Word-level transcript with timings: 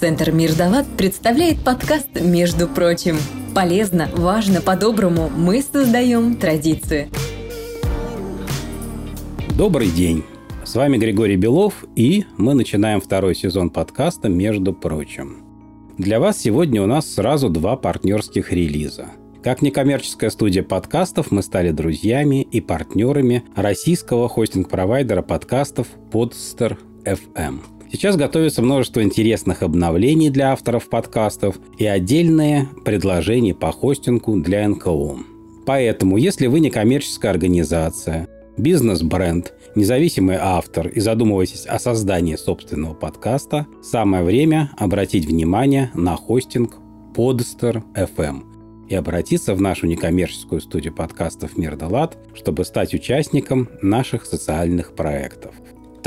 Центр 0.00 0.30
Мир 0.30 0.54
Далат 0.54 0.86
представляет 0.96 1.58
подкаст 1.64 2.20
«Между 2.20 2.68
прочим». 2.68 3.16
Полезно, 3.52 4.08
важно, 4.14 4.60
по-доброму 4.60 5.28
мы 5.28 5.60
создаем 5.60 6.36
традиции. 6.36 7.08
Добрый 9.56 9.88
день. 9.88 10.22
С 10.64 10.76
вами 10.76 10.98
Григорий 10.98 11.34
Белов, 11.34 11.84
и 11.96 12.24
мы 12.36 12.54
начинаем 12.54 13.00
второй 13.00 13.34
сезон 13.34 13.70
подкаста 13.70 14.28
«Между 14.28 14.72
прочим». 14.72 15.38
Для 15.98 16.20
вас 16.20 16.38
сегодня 16.38 16.80
у 16.80 16.86
нас 16.86 17.12
сразу 17.12 17.48
два 17.48 17.76
партнерских 17.76 18.52
релиза. 18.52 19.06
Как 19.42 19.62
некоммерческая 19.62 20.30
студия 20.30 20.62
подкастов, 20.62 21.32
мы 21.32 21.42
стали 21.42 21.72
друзьями 21.72 22.42
и 22.42 22.60
партнерами 22.60 23.42
российского 23.56 24.28
хостинг-провайдера 24.28 25.22
подкастов 25.22 25.88
Podster 26.12 26.78
FM– 27.04 27.62
Сейчас 27.90 28.16
готовится 28.16 28.60
множество 28.60 29.02
интересных 29.02 29.62
обновлений 29.62 30.28
для 30.28 30.52
авторов 30.52 30.88
подкастов 30.90 31.58
и 31.78 31.86
отдельные 31.86 32.68
предложения 32.84 33.54
по 33.54 33.72
хостингу 33.72 34.38
для 34.40 34.68
НКО. 34.68 35.16
Поэтому, 35.64 36.18
если 36.18 36.48
вы 36.48 36.60
не 36.60 36.70
коммерческая 36.70 37.32
организация, 37.32 38.28
бизнес-бренд, 38.58 39.54
независимый 39.74 40.36
автор 40.38 40.88
и 40.88 41.00
задумываетесь 41.00 41.64
о 41.66 41.78
создании 41.78 42.36
собственного 42.36 42.94
подкаста, 42.94 43.66
самое 43.82 44.22
время 44.22 44.70
обратить 44.76 45.26
внимание 45.26 45.90
на 45.94 46.16
хостинг 46.16 46.76
Podster 47.14 47.82
FM 47.94 48.88
и 48.88 48.94
обратиться 48.94 49.54
в 49.54 49.60
нашу 49.60 49.86
некоммерческую 49.86 50.60
студию 50.60 50.94
подкастов 50.94 51.56
«Мир 51.56 51.76
да 51.76 52.10
чтобы 52.34 52.64
стать 52.64 52.94
участником 52.94 53.68
наших 53.80 54.26
социальных 54.26 54.94
проектов. 54.94 55.54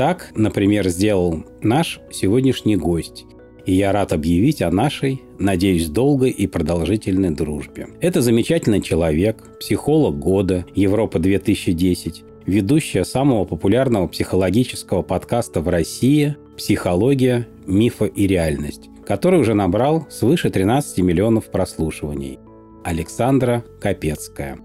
Так, 0.02 0.32
например, 0.34 0.88
сделал 0.88 1.44
наш 1.62 2.00
сегодняшний 2.10 2.74
гость. 2.74 3.24
И 3.66 3.72
я 3.72 3.92
рад 3.92 4.12
объявить 4.12 4.60
о 4.60 4.72
нашей, 4.72 5.22
надеюсь, 5.38 5.88
долгой 5.88 6.30
и 6.30 6.48
продолжительной 6.48 7.30
дружбе. 7.30 7.86
Это 8.00 8.20
замечательный 8.20 8.80
человек, 8.80 9.44
психолог 9.60 10.18
года 10.18 10.66
Европа 10.74 11.20
2010, 11.20 12.24
ведущая 12.46 13.04
самого 13.04 13.44
популярного 13.44 14.08
психологического 14.08 15.02
подкаста 15.02 15.60
в 15.60 15.68
России 15.68 16.36
«Психология, 16.56 17.46
мифа 17.64 18.06
и 18.06 18.26
реальность», 18.26 18.90
который 19.06 19.38
уже 19.38 19.54
набрал 19.54 20.08
свыше 20.10 20.50
13 20.50 20.98
миллионов 20.98 21.44
прослушиваний. 21.44 22.40
Александра 22.82 23.64
Капецкая. 23.80 24.58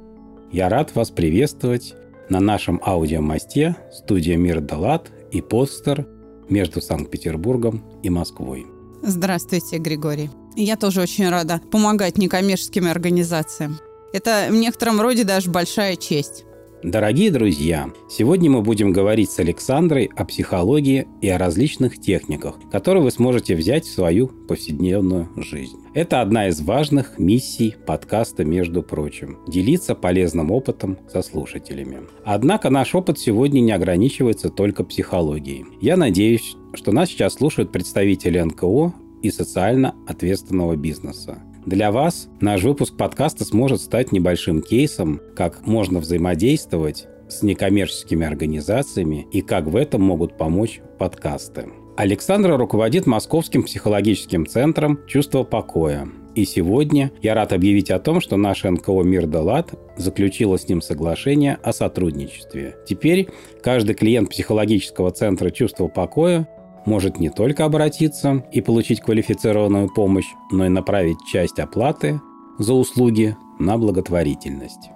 Я 0.51 0.67
рад 0.67 0.95
вас 0.95 1.11
приветствовать 1.11 1.93
на 2.27 2.39
нашем 2.39 2.81
аудиомосте 2.83 3.75
студия 3.93 4.35
«Мир 4.35 4.61
Далат» 4.61 5.11
и 5.31 5.41
постер 5.41 6.07
между 6.49 6.81
Санкт-Петербургом 6.81 7.83
и 8.03 8.09
Москвой. 8.09 8.65
Здравствуйте, 9.03 9.77
Григорий. 9.77 10.29
Я 10.55 10.75
тоже 10.75 11.01
очень 11.01 11.29
рада 11.29 11.61
помогать 11.71 12.17
некоммерческим 12.17 12.87
организациям. 12.87 13.79
Это 14.13 14.47
в 14.49 14.53
некотором 14.53 14.99
роде 15.01 15.23
даже 15.23 15.51
большая 15.51 15.95
честь. 15.95 16.45
Дорогие 16.83 17.31
друзья, 17.31 17.89
сегодня 18.07 18.51
мы 18.51 18.61
будем 18.61 18.93
говорить 18.93 19.31
с 19.31 19.39
Александрой 19.39 20.11
о 20.15 20.25
психологии 20.25 21.07
и 21.21 21.27
о 21.27 21.39
различных 21.39 21.99
техниках, 21.99 22.59
которые 22.71 23.01
вы 23.01 23.09
сможете 23.09 23.55
взять 23.55 23.85
в 23.85 23.91
свою 23.91 24.27
повседневную 24.27 25.27
жизнь. 25.37 25.77
Это 25.95 26.21
одна 26.21 26.49
из 26.49 26.61
важных 26.61 27.17
миссий 27.17 27.73
подкаста, 27.87 28.45
между 28.45 28.83
прочим– 28.83 29.39
делиться 29.47 29.95
полезным 29.95 30.51
опытом 30.51 30.99
со 31.11 31.23
слушателями. 31.23 32.01
Однако 32.23 32.69
наш 32.69 32.93
опыт 32.93 33.17
сегодня 33.17 33.59
не 33.59 33.71
ограничивается 33.71 34.49
только 34.49 34.83
психологией. 34.83 35.65
Я 35.81 35.97
надеюсь, 35.97 36.55
что 36.75 36.91
нас 36.91 37.09
сейчас 37.09 37.33
слушают 37.33 37.71
представители 37.71 38.39
НКО 38.39 38.93
и 39.23 39.31
социально 39.31 39.95
ответственного 40.07 40.75
бизнеса. 40.75 41.41
Для 41.67 41.91
вас 41.91 42.29
наш 42.39 42.63
выпуск 42.63 42.95
подкаста 42.95 43.43
сможет 43.43 43.81
стать 43.81 44.13
небольшим 44.13 44.61
кейсом, 44.61 45.19
как 45.35 45.67
можно 45.67 45.99
взаимодействовать 45.99 47.07
с 47.27 47.43
некоммерческими 47.43 48.25
организациями 48.25 49.27
и 49.33 49.41
как 49.41 49.65
в 49.65 49.75
этом 49.75 50.01
могут 50.01 50.37
помочь 50.37 50.79
подкасты. 50.97 51.65
Александра 51.97 52.55
руководит 52.55 53.05
Московским 53.05 53.63
психологическим 53.63 54.47
центром 54.47 54.99
«Чувство 55.07 55.43
покоя». 55.43 56.07
И 56.35 56.45
сегодня 56.45 57.11
я 57.21 57.33
рад 57.33 57.51
объявить 57.51 57.91
о 57.91 57.99
том, 57.99 58.21
что 58.21 58.37
наша 58.37 58.71
НКО 58.71 59.03
«Мир 59.03 59.27
Далат» 59.27 59.73
заключила 59.97 60.57
с 60.57 60.69
ним 60.69 60.81
соглашение 60.81 61.57
о 61.63 61.73
сотрудничестве. 61.73 62.77
Теперь 62.87 63.27
каждый 63.61 63.93
клиент 63.93 64.29
психологического 64.29 65.11
центра 65.11 65.49
«Чувство 65.49 65.89
покоя» 65.89 66.47
может 66.87 67.19
не 67.19 67.29
только 67.29 67.65
обратиться 67.65 68.43
и 68.51 68.61
получить 68.61 69.01
квалифицированную 69.01 69.93
помощь, 69.93 70.33
но 70.51 70.65
и 70.65 70.69
направить 70.69 71.17
часть 71.31 71.59
оплаты 71.59 72.19
за 72.57 72.73
услуги 72.73 73.35
на 73.59 73.77
благотворительность. 73.77 74.89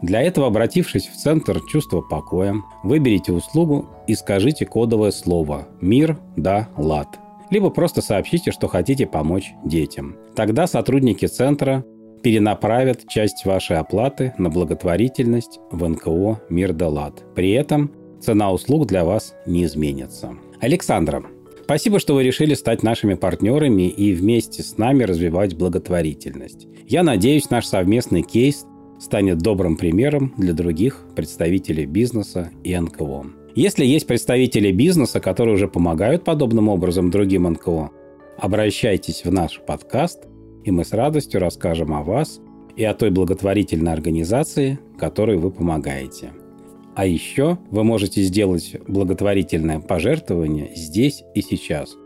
Для 0.00 0.22
этого, 0.22 0.46
обратившись 0.46 1.06
в 1.06 1.16
Центр 1.16 1.60
чувства 1.60 2.00
покоя, 2.02 2.54
выберите 2.82 3.32
услугу 3.32 3.86
и 4.06 4.14
скажите 4.14 4.64
кодовое 4.64 5.10
слово 5.10 5.66
«Мир, 5.80 6.18
да, 6.36 6.68
лад». 6.76 7.18
Либо 7.50 7.70
просто 7.70 8.00
сообщите, 8.00 8.50
что 8.52 8.68
хотите 8.68 9.06
помочь 9.06 9.54
детям. 9.64 10.16
Тогда 10.34 10.66
сотрудники 10.66 11.26
Центра 11.26 11.84
перенаправят 12.22 13.08
часть 13.08 13.44
вашей 13.44 13.78
оплаты 13.78 14.34
на 14.38 14.50
благотворительность 14.50 15.60
в 15.70 15.86
НКО 15.86 16.40
«Мир 16.48 16.72
да 16.72 16.88
лад». 16.88 17.22
При 17.34 17.52
этом 17.52 17.90
цена 18.20 18.52
услуг 18.52 18.86
для 18.86 19.04
вас 19.04 19.34
не 19.46 19.64
изменится. 19.64 20.34
Александра, 20.64 21.22
спасибо, 21.62 21.98
что 21.98 22.14
вы 22.14 22.22
решили 22.22 22.54
стать 22.54 22.82
нашими 22.82 23.12
партнерами 23.12 23.86
и 23.86 24.14
вместе 24.14 24.62
с 24.62 24.78
нами 24.78 25.02
развивать 25.02 25.58
благотворительность. 25.58 26.66
Я 26.86 27.02
надеюсь, 27.02 27.50
наш 27.50 27.66
совместный 27.66 28.22
кейс 28.22 28.64
станет 28.98 29.40
добрым 29.40 29.76
примером 29.76 30.32
для 30.38 30.54
других 30.54 31.04
представителей 31.14 31.84
бизнеса 31.84 32.50
и 32.62 32.74
НКО. 32.74 33.26
Если 33.54 33.84
есть 33.84 34.06
представители 34.06 34.72
бизнеса, 34.72 35.20
которые 35.20 35.56
уже 35.56 35.68
помогают 35.68 36.24
подобным 36.24 36.70
образом 36.70 37.10
другим 37.10 37.42
НКО, 37.42 37.90
обращайтесь 38.38 39.22
в 39.22 39.30
наш 39.30 39.60
подкаст, 39.60 40.22
и 40.64 40.70
мы 40.70 40.86
с 40.86 40.94
радостью 40.94 41.40
расскажем 41.40 41.92
о 41.92 42.02
вас 42.02 42.40
и 42.74 42.84
о 42.84 42.94
той 42.94 43.10
благотворительной 43.10 43.92
организации, 43.92 44.78
которой 44.96 45.36
вы 45.36 45.50
помогаете– 45.50 46.32
а 46.96 47.06
еще 47.06 47.58
вы 47.70 47.84
можете 47.84 48.22
сделать 48.22 48.76
благотворительное 48.86 49.80
пожертвование 49.80 50.70
здесь 50.74 51.22
и 51.34 51.40
сейчас. 51.42 51.96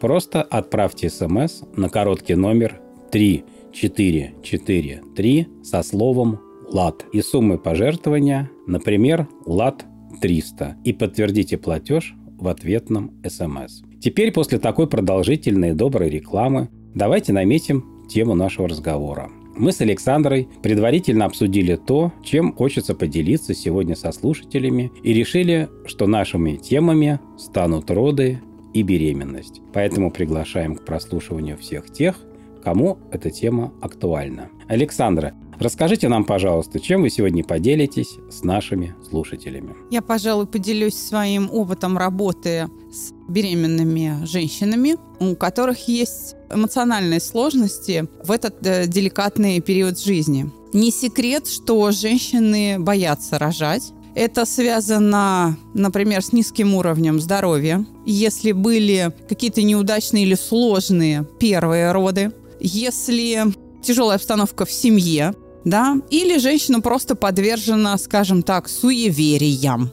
Просто 0.00 0.42
отправьте 0.42 1.08
смс 1.10 1.62
на 1.76 1.88
короткий 1.88 2.34
номер 2.34 2.80
3443 3.12 5.48
со 5.62 5.82
словом 5.82 6.40
«ЛАТ» 6.68 7.06
и 7.12 7.22
суммой 7.22 7.58
пожертвования, 7.58 8.50
например, 8.66 9.28
«ЛАТ 9.46 9.86
300» 10.22 10.74
и 10.84 10.92
подтвердите 10.92 11.56
платеж 11.58 12.14
в 12.38 12.46
ответном 12.48 13.12
смс. 13.28 13.82
Теперь 14.00 14.32
после 14.32 14.58
такой 14.58 14.88
продолжительной 14.88 15.70
и 15.70 15.74
доброй 15.74 16.10
рекламы 16.10 16.68
давайте 16.94 17.32
наметим 17.32 18.04
тему 18.08 18.34
нашего 18.34 18.68
разговора– 18.68 19.30
мы 19.56 19.72
с 19.72 19.80
Александрой 19.80 20.48
предварительно 20.62 21.26
обсудили 21.26 21.76
то, 21.76 22.12
чем 22.22 22.52
хочется 22.52 22.94
поделиться 22.94 23.54
сегодня 23.54 23.96
со 23.96 24.12
слушателями, 24.12 24.90
и 25.02 25.12
решили, 25.12 25.68
что 25.86 26.06
нашими 26.06 26.56
темами 26.56 27.20
станут 27.38 27.90
роды 27.90 28.40
и 28.72 28.82
беременность. 28.82 29.60
Поэтому 29.72 30.10
приглашаем 30.10 30.76
к 30.76 30.84
прослушиванию 30.84 31.58
всех 31.58 31.90
тех, 31.92 32.18
кому 32.62 32.98
эта 33.10 33.30
тема 33.30 33.72
актуальна. 33.80 34.48
Александра, 34.72 35.34
расскажите 35.58 36.08
нам, 36.08 36.24
пожалуйста, 36.24 36.80
чем 36.80 37.02
вы 37.02 37.10
сегодня 37.10 37.44
поделитесь 37.44 38.16
с 38.30 38.42
нашими 38.42 38.94
слушателями? 39.06 39.74
Я, 39.90 40.00
пожалуй, 40.00 40.46
поделюсь 40.46 40.96
своим 40.96 41.50
опытом 41.52 41.98
работы 41.98 42.70
с 42.90 43.12
беременными 43.28 44.24
женщинами, 44.24 44.94
у 45.20 45.36
которых 45.36 45.88
есть 45.88 46.36
эмоциональные 46.50 47.20
сложности 47.20 48.08
в 48.24 48.30
этот 48.30 48.66
э, 48.66 48.86
деликатный 48.86 49.60
период 49.60 50.00
жизни. 50.00 50.50
Не 50.72 50.90
секрет, 50.90 51.48
что 51.48 51.90
женщины 51.90 52.78
боятся 52.78 53.38
рожать. 53.38 53.92
Это 54.14 54.46
связано, 54.46 55.58
например, 55.74 56.22
с 56.22 56.32
низким 56.32 56.74
уровнем 56.74 57.20
здоровья. 57.20 57.84
Если 58.06 58.52
были 58.52 59.12
какие-то 59.28 59.62
неудачные 59.62 60.24
или 60.24 60.34
сложные 60.34 61.26
первые 61.38 61.92
роды, 61.92 62.32
если 62.58 63.52
тяжелая 63.82 64.16
обстановка 64.16 64.64
в 64.64 64.72
семье, 64.72 65.34
да, 65.64 65.96
или 66.10 66.38
женщина 66.38 66.80
просто 66.80 67.14
подвержена, 67.14 67.96
скажем 67.98 68.42
так, 68.42 68.68
суевериям. 68.68 69.92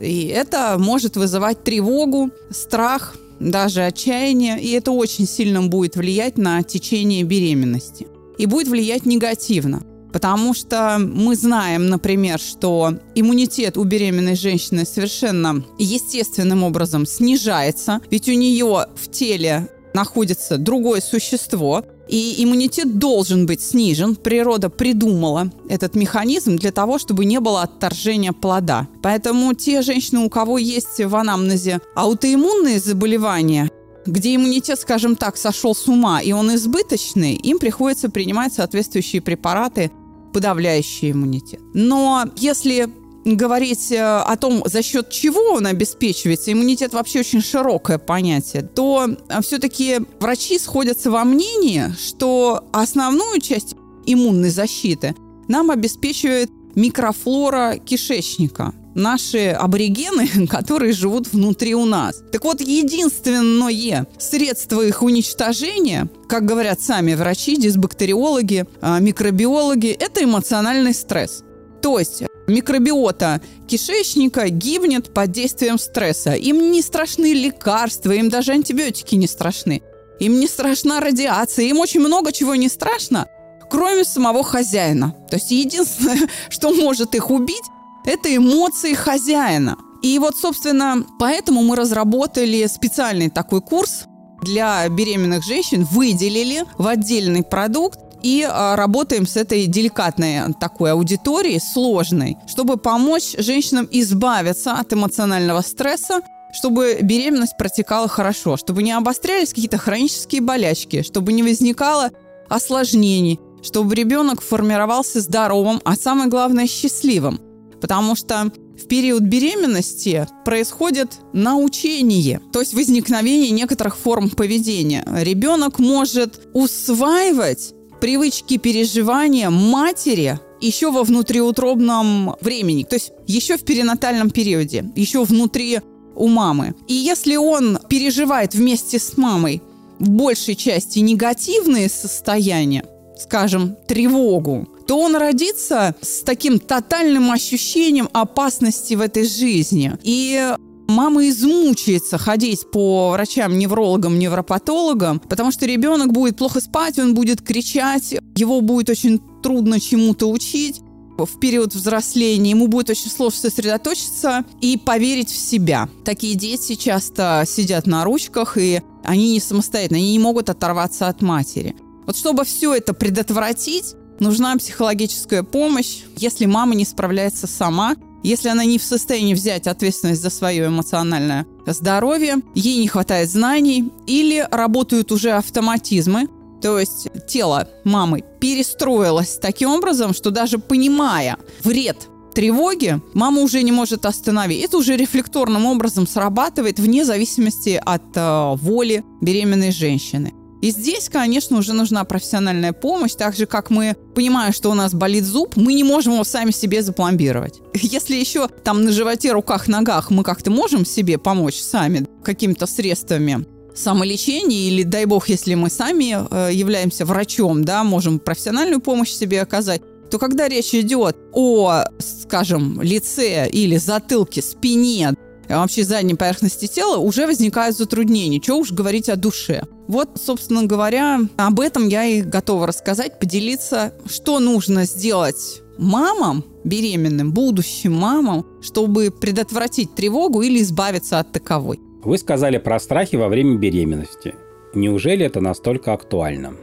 И 0.00 0.26
это 0.26 0.76
может 0.78 1.16
вызывать 1.16 1.64
тревогу, 1.64 2.30
страх, 2.50 3.16
даже 3.40 3.82
отчаяние, 3.82 4.60
и 4.60 4.70
это 4.70 4.92
очень 4.92 5.26
сильно 5.26 5.62
будет 5.62 5.96
влиять 5.96 6.38
на 6.38 6.62
течение 6.62 7.24
беременности. 7.24 8.06
И 8.36 8.46
будет 8.46 8.68
влиять 8.68 9.06
негативно. 9.06 9.82
Потому 10.12 10.54
что 10.54 10.98
мы 10.98 11.36
знаем, 11.36 11.88
например, 11.88 12.38
что 12.38 12.94
иммунитет 13.14 13.76
у 13.76 13.84
беременной 13.84 14.36
женщины 14.36 14.86
совершенно 14.86 15.64
естественным 15.78 16.62
образом 16.62 17.04
снижается, 17.04 18.00
ведь 18.10 18.28
у 18.28 18.32
нее 18.32 18.86
в 18.94 19.10
теле 19.10 19.68
находится 19.92 20.56
другое 20.56 21.00
существо, 21.00 21.84
и 22.08 22.42
иммунитет 22.42 22.98
должен 22.98 23.46
быть 23.46 23.62
снижен. 23.62 24.16
Природа 24.16 24.70
придумала 24.70 25.50
этот 25.68 25.94
механизм 25.94 26.56
для 26.56 26.72
того, 26.72 26.98
чтобы 26.98 27.24
не 27.24 27.40
было 27.40 27.62
отторжения 27.62 28.32
плода. 28.32 28.88
Поэтому 29.02 29.54
те 29.54 29.82
женщины, 29.82 30.20
у 30.20 30.30
кого 30.30 30.58
есть 30.58 30.98
в 30.98 31.14
анамнезе 31.14 31.80
аутоиммунные 31.94 32.80
заболевания, 32.80 33.70
где 34.06 34.34
иммунитет, 34.34 34.80
скажем 34.80 35.16
так, 35.16 35.36
сошел 35.36 35.74
с 35.74 35.86
ума, 35.86 36.20
и 36.22 36.32
он 36.32 36.54
избыточный, 36.54 37.34
им 37.34 37.58
приходится 37.58 38.08
принимать 38.08 38.54
соответствующие 38.54 39.20
препараты, 39.20 39.90
подавляющие 40.32 41.12
иммунитет. 41.12 41.60
Но 41.74 42.24
если 42.36 42.88
говорить 43.36 43.92
э, 43.92 44.00
о 44.00 44.36
том, 44.36 44.62
за 44.66 44.82
счет 44.82 45.10
чего 45.10 45.40
он 45.52 45.66
обеспечивается, 45.66 46.52
иммунитет 46.52 46.92
вообще 46.92 47.20
очень 47.20 47.40
широкое 47.40 47.98
понятие, 47.98 48.62
то 48.62 49.08
э, 49.28 49.42
все-таки 49.42 50.00
врачи 50.20 50.58
сходятся 50.58 51.10
во 51.10 51.24
мнении, 51.24 51.94
что 51.98 52.64
основную 52.72 53.40
часть 53.40 53.74
иммунной 54.06 54.50
защиты 54.50 55.14
нам 55.48 55.70
обеспечивает 55.70 56.50
микрофлора 56.74 57.76
кишечника 57.78 58.74
наши 58.94 59.48
аборигены, 59.50 60.28
которые 60.50 60.92
живут 60.92 61.32
внутри 61.32 61.74
у 61.74 61.84
нас. 61.84 62.22
Так 62.32 62.44
вот, 62.44 62.60
единственное 62.60 64.06
средство 64.18 64.82
их 64.82 65.02
уничтожения, 65.02 66.08
как 66.28 66.44
говорят 66.44 66.80
сами 66.80 67.14
врачи, 67.14 67.56
дисбактериологи, 67.56 68.66
а, 68.80 68.98
микробиологи, 68.98 69.88
это 69.88 70.24
эмоциональный 70.24 70.94
стресс. 70.94 71.44
То 71.80 71.98
есть 71.98 72.22
микробиота 72.46 73.40
кишечника 73.68 74.48
гибнет 74.48 75.12
под 75.12 75.30
действием 75.32 75.78
стресса. 75.78 76.32
Им 76.32 76.70
не 76.72 76.82
страшны 76.82 77.32
лекарства, 77.32 78.12
им 78.12 78.28
даже 78.28 78.52
антибиотики 78.52 79.14
не 79.14 79.26
страшны. 79.26 79.82
Им 80.20 80.40
не 80.40 80.48
страшна 80.48 81.00
радиация, 81.00 81.66
им 81.66 81.78
очень 81.78 82.00
много 82.00 82.32
чего 82.32 82.56
не 82.56 82.68
страшно, 82.68 83.26
кроме 83.70 84.04
самого 84.04 84.42
хозяина. 84.42 85.14
То 85.30 85.36
есть 85.36 85.50
единственное, 85.50 86.28
что 86.48 86.70
может 86.70 87.14
их 87.14 87.30
убить, 87.30 87.64
это 88.04 88.34
эмоции 88.34 88.94
хозяина. 88.94 89.76
И 90.02 90.18
вот, 90.18 90.36
собственно, 90.36 91.04
поэтому 91.18 91.62
мы 91.62 91.76
разработали 91.76 92.66
специальный 92.66 93.30
такой 93.30 93.60
курс 93.60 94.04
для 94.42 94.88
беременных 94.88 95.44
женщин, 95.44 95.84
выделили 95.84 96.64
в 96.78 96.86
отдельный 96.86 97.42
продукт 97.42 97.98
и 98.22 98.46
а, 98.48 98.76
работаем 98.76 99.26
с 99.26 99.36
этой 99.36 99.66
деликатной 99.66 100.54
такой 100.60 100.92
аудиторией, 100.92 101.60
сложной, 101.60 102.36
чтобы 102.46 102.76
помочь 102.76 103.34
женщинам 103.38 103.88
избавиться 103.90 104.72
от 104.72 104.92
эмоционального 104.92 105.60
стресса, 105.62 106.20
чтобы 106.52 106.98
беременность 107.02 107.56
протекала 107.56 108.08
хорошо, 108.08 108.56
чтобы 108.56 108.82
не 108.82 108.92
обострялись 108.92 109.50
какие-то 109.50 109.78
хронические 109.78 110.40
болячки, 110.40 111.02
чтобы 111.02 111.32
не 111.32 111.42
возникало 111.42 112.10
осложнений, 112.48 113.38
чтобы 113.62 113.94
ребенок 113.94 114.40
формировался 114.40 115.20
здоровым, 115.20 115.80
а 115.84 115.94
самое 115.96 116.28
главное 116.28 116.66
счастливым. 116.66 117.40
Потому 117.80 118.16
что 118.16 118.50
в 118.76 118.86
период 118.88 119.22
беременности 119.22 120.26
происходит 120.44 121.18
научение, 121.32 122.40
то 122.52 122.60
есть 122.60 122.74
возникновение 122.74 123.50
некоторых 123.50 123.96
форм 123.96 124.30
поведения. 124.30 125.04
Ребенок 125.06 125.78
может 125.78 126.48
усваивать 126.54 127.74
привычки 128.00 128.56
переживания 128.56 129.50
матери 129.50 130.40
еще 130.60 130.90
во 130.90 131.04
внутриутробном 131.04 132.36
времени, 132.40 132.82
то 132.82 132.96
есть 132.96 133.12
еще 133.26 133.56
в 133.56 133.64
перинатальном 133.64 134.30
периоде, 134.30 134.90
еще 134.96 135.24
внутри 135.24 135.80
у 136.14 136.28
мамы. 136.28 136.74
И 136.88 136.94
если 136.94 137.36
он 137.36 137.78
переживает 137.88 138.54
вместе 138.54 138.98
с 138.98 139.16
мамой 139.16 139.62
в 139.98 140.10
большей 140.10 140.54
части 140.54 140.98
негативные 140.98 141.88
состояния, 141.88 142.84
скажем, 143.18 143.76
тревогу, 143.86 144.68
то 144.86 144.98
он 144.98 145.16
родится 145.16 145.94
с 146.00 146.22
таким 146.22 146.58
тотальным 146.58 147.30
ощущением 147.30 148.08
опасности 148.12 148.94
в 148.94 149.00
этой 149.00 149.24
жизни. 149.24 149.92
И 150.02 150.54
мама 150.88 151.28
измучается 151.28 152.18
ходить 152.18 152.70
по 152.70 153.10
врачам, 153.10 153.58
неврологам, 153.58 154.18
невропатологам, 154.18 155.20
потому 155.20 155.52
что 155.52 155.66
ребенок 155.66 156.12
будет 156.12 156.36
плохо 156.36 156.60
спать, 156.60 156.98
он 156.98 157.14
будет 157.14 157.42
кричать, 157.42 158.16
его 158.34 158.60
будет 158.60 158.90
очень 158.90 159.20
трудно 159.42 159.78
чему-то 159.78 160.26
учить 160.26 160.80
в 161.16 161.38
период 161.40 161.74
взросления, 161.74 162.50
ему 162.50 162.68
будет 162.68 162.90
очень 162.90 163.10
сложно 163.10 163.50
сосредоточиться 163.50 164.44
и 164.60 164.76
поверить 164.76 165.30
в 165.30 165.36
себя. 165.36 165.88
Такие 166.04 166.34
дети 166.34 166.74
часто 166.74 167.44
сидят 167.46 167.86
на 167.86 168.04
ручках, 168.04 168.56
и 168.56 168.82
они 169.04 169.32
не 169.32 169.40
самостоятельны, 169.40 169.96
они 169.96 170.12
не 170.12 170.18
могут 170.18 170.48
оторваться 170.48 171.08
от 171.08 171.20
матери. 171.20 171.74
Вот 172.06 172.16
чтобы 172.16 172.44
все 172.44 172.74
это 172.74 172.94
предотвратить, 172.94 173.94
нужна 174.20 174.56
психологическая 174.56 175.42
помощь. 175.42 176.02
Если 176.16 176.46
мама 176.46 176.74
не 176.74 176.84
справляется 176.84 177.46
сама, 177.46 177.96
если 178.22 178.48
она 178.48 178.64
не 178.64 178.78
в 178.78 178.84
состоянии 178.84 179.34
взять 179.34 179.66
ответственность 179.66 180.22
за 180.22 180.30
свое 180.30 180.66
эмоциональное 180.66 181.46
здоровье, 181.66 182.36
ей 182.54 182.78
не 182.78 182.88
хватает 182.88 183.30
знаний 183.30 183.92
или 184.06 184.46
работают 184.50 185.12
уже 185.12 185.30
автоматизмы, 185.30 186.28
то 186.60 186.78
есть 186.78 187.08
тело 187.28 187.68
мамы 187.84 188.24
перестроилось 188.40 189.38
таким 189.40 189.70
образом, 189.70 190.12
что 190.12 190.30
даже 190.30 190.58
понимая 190.58 191.36
вред 191.62 192.08
тревоги, 192.34 193.00
мама 193.14 193.42
уже 193.42 193.62
не 193.62 193.72
может 193.72 194.06
остановить. 194.06 194.62
Это 194.64 194.76
уже 194.76 194.96
рефлекторным 194.96 195.66
образом 195.66 196.06
срабатывает 196.06 196.78
вне 196.78 197.04
зависимости 197.04 197.80
от 197.84 198.04
э, 198.14 198.54
воли 198.56 199.04
беременной 199.20 199.72
женщины. 199.72 200.34
И 200.60 200.70
здесь, 200.70 201.08
конечно, 201.08 201.58
уже 201.58 201.72
нужна 201.72 202.04
профессиональная 202.04 202.72
помощь, 202.72 203.12
так 203.12 203.36
же, 203.36 203.46
как 203.46 203.70
мы 203.70 203.96
понимаем, 204.14 204.52
что 204.52 204.70
у 204.70 204.74
нас 204.74 204.92
болит 204.92 205.24
зуб, 205.24 205.56
мы 205.56 205.74
не 205.74 205.84
можем 205.84 206.14
его 206.14 206.24
сами 206.24 206.50
себе 206.50 206.82
запломбировать. 206.82 207.60
Если 207.74 208.16
еще 208.16 208.48
там 208.48 208.84
на 208.84 208.92
животе, 208.92 209.32
руках, 209.32 209.68
ногах 209.68 210.10
мы 210.10 210.24
как-то 210.24 210.50
можем 210.50 210.84
себе 210.84 211.18
помочь 211.18 211.60
сами 211.60 212.06
какими-то 212.24 212.66
средствами 212.66 213.46
самолечения 213.74 214.68
или, 214.68 214.82
дай 214.82 215.04
бог, 215.04 215.28
если 215.28 215.54
мы 215.54 215.70
сами 215.70 216.16
э, 216.30 216.52
являемся 216.52 217.04
врачом, 217.04 217.64
да, 217.64 217.84
можем 217.84 218.18
профессиональную 218.18 218.80
помощь 218.80 219.12
себе 219.12 219.40
оказать, 219.40 219.82
то 220.10 220.18
когда 220.18 220.48
речь 220.48 220.74
идет 220.74 221.16
о, 221.32 221.84
скажем, 222.00 222.82
лице 222.82 223.48
или 223.48 223.76
затылке, 223.76 224.42
спине, 224.42 225.14
вообще 225.48 225.84
задней 225.84 226.14
поверхности 226.14 226.66
тела, 226.66 226.98
уже 226.98 227.26
возникают 227.26 227.76
затруднения. 227.76 228.40
Чего 228.40 228.58
уж 228.58 228.72
говорить 228.72 229.08
о 229.08 229.16
душе. 229.16 229.62
Вот, 229.88 230.10
собственно 230.22 230.64
говоря, 230.64 231.20
об 231.36 231.60
этом 231.60 231.88
я 231.88 232.04
и 232.04 232.20
готова 232.20 232.66
рассказать, 232.66 233.18
поделиться, 233.18 233.94
что 234.06 234.38
нужно 234.38 234.84
сделать 234.84 235.62
мамам, 235.78 236.44
беременным, 236.62 237.32
будущим 237.32 237.94
мамам, 237.94 238.44
чтобы 238.60 239.10
предотвратить 239.10 239.94
тревогу 239.94 240.42
или 240.42 240.60
избавиться 240.60 241.18
от 241.18 241.32
таковой. 241.32 241.80
Вы 242.04 242.18
сказали 242.18 242.58
про 242.58 242.78
страхи 242.78 243.16
во 243.16 243.28
время 243.28 243.56
беременности. 243.56 244.34
Неужели 244.74 245.24
это 245.24 245.40
настолько 245.40 245.94
актуально? 245.94 246.54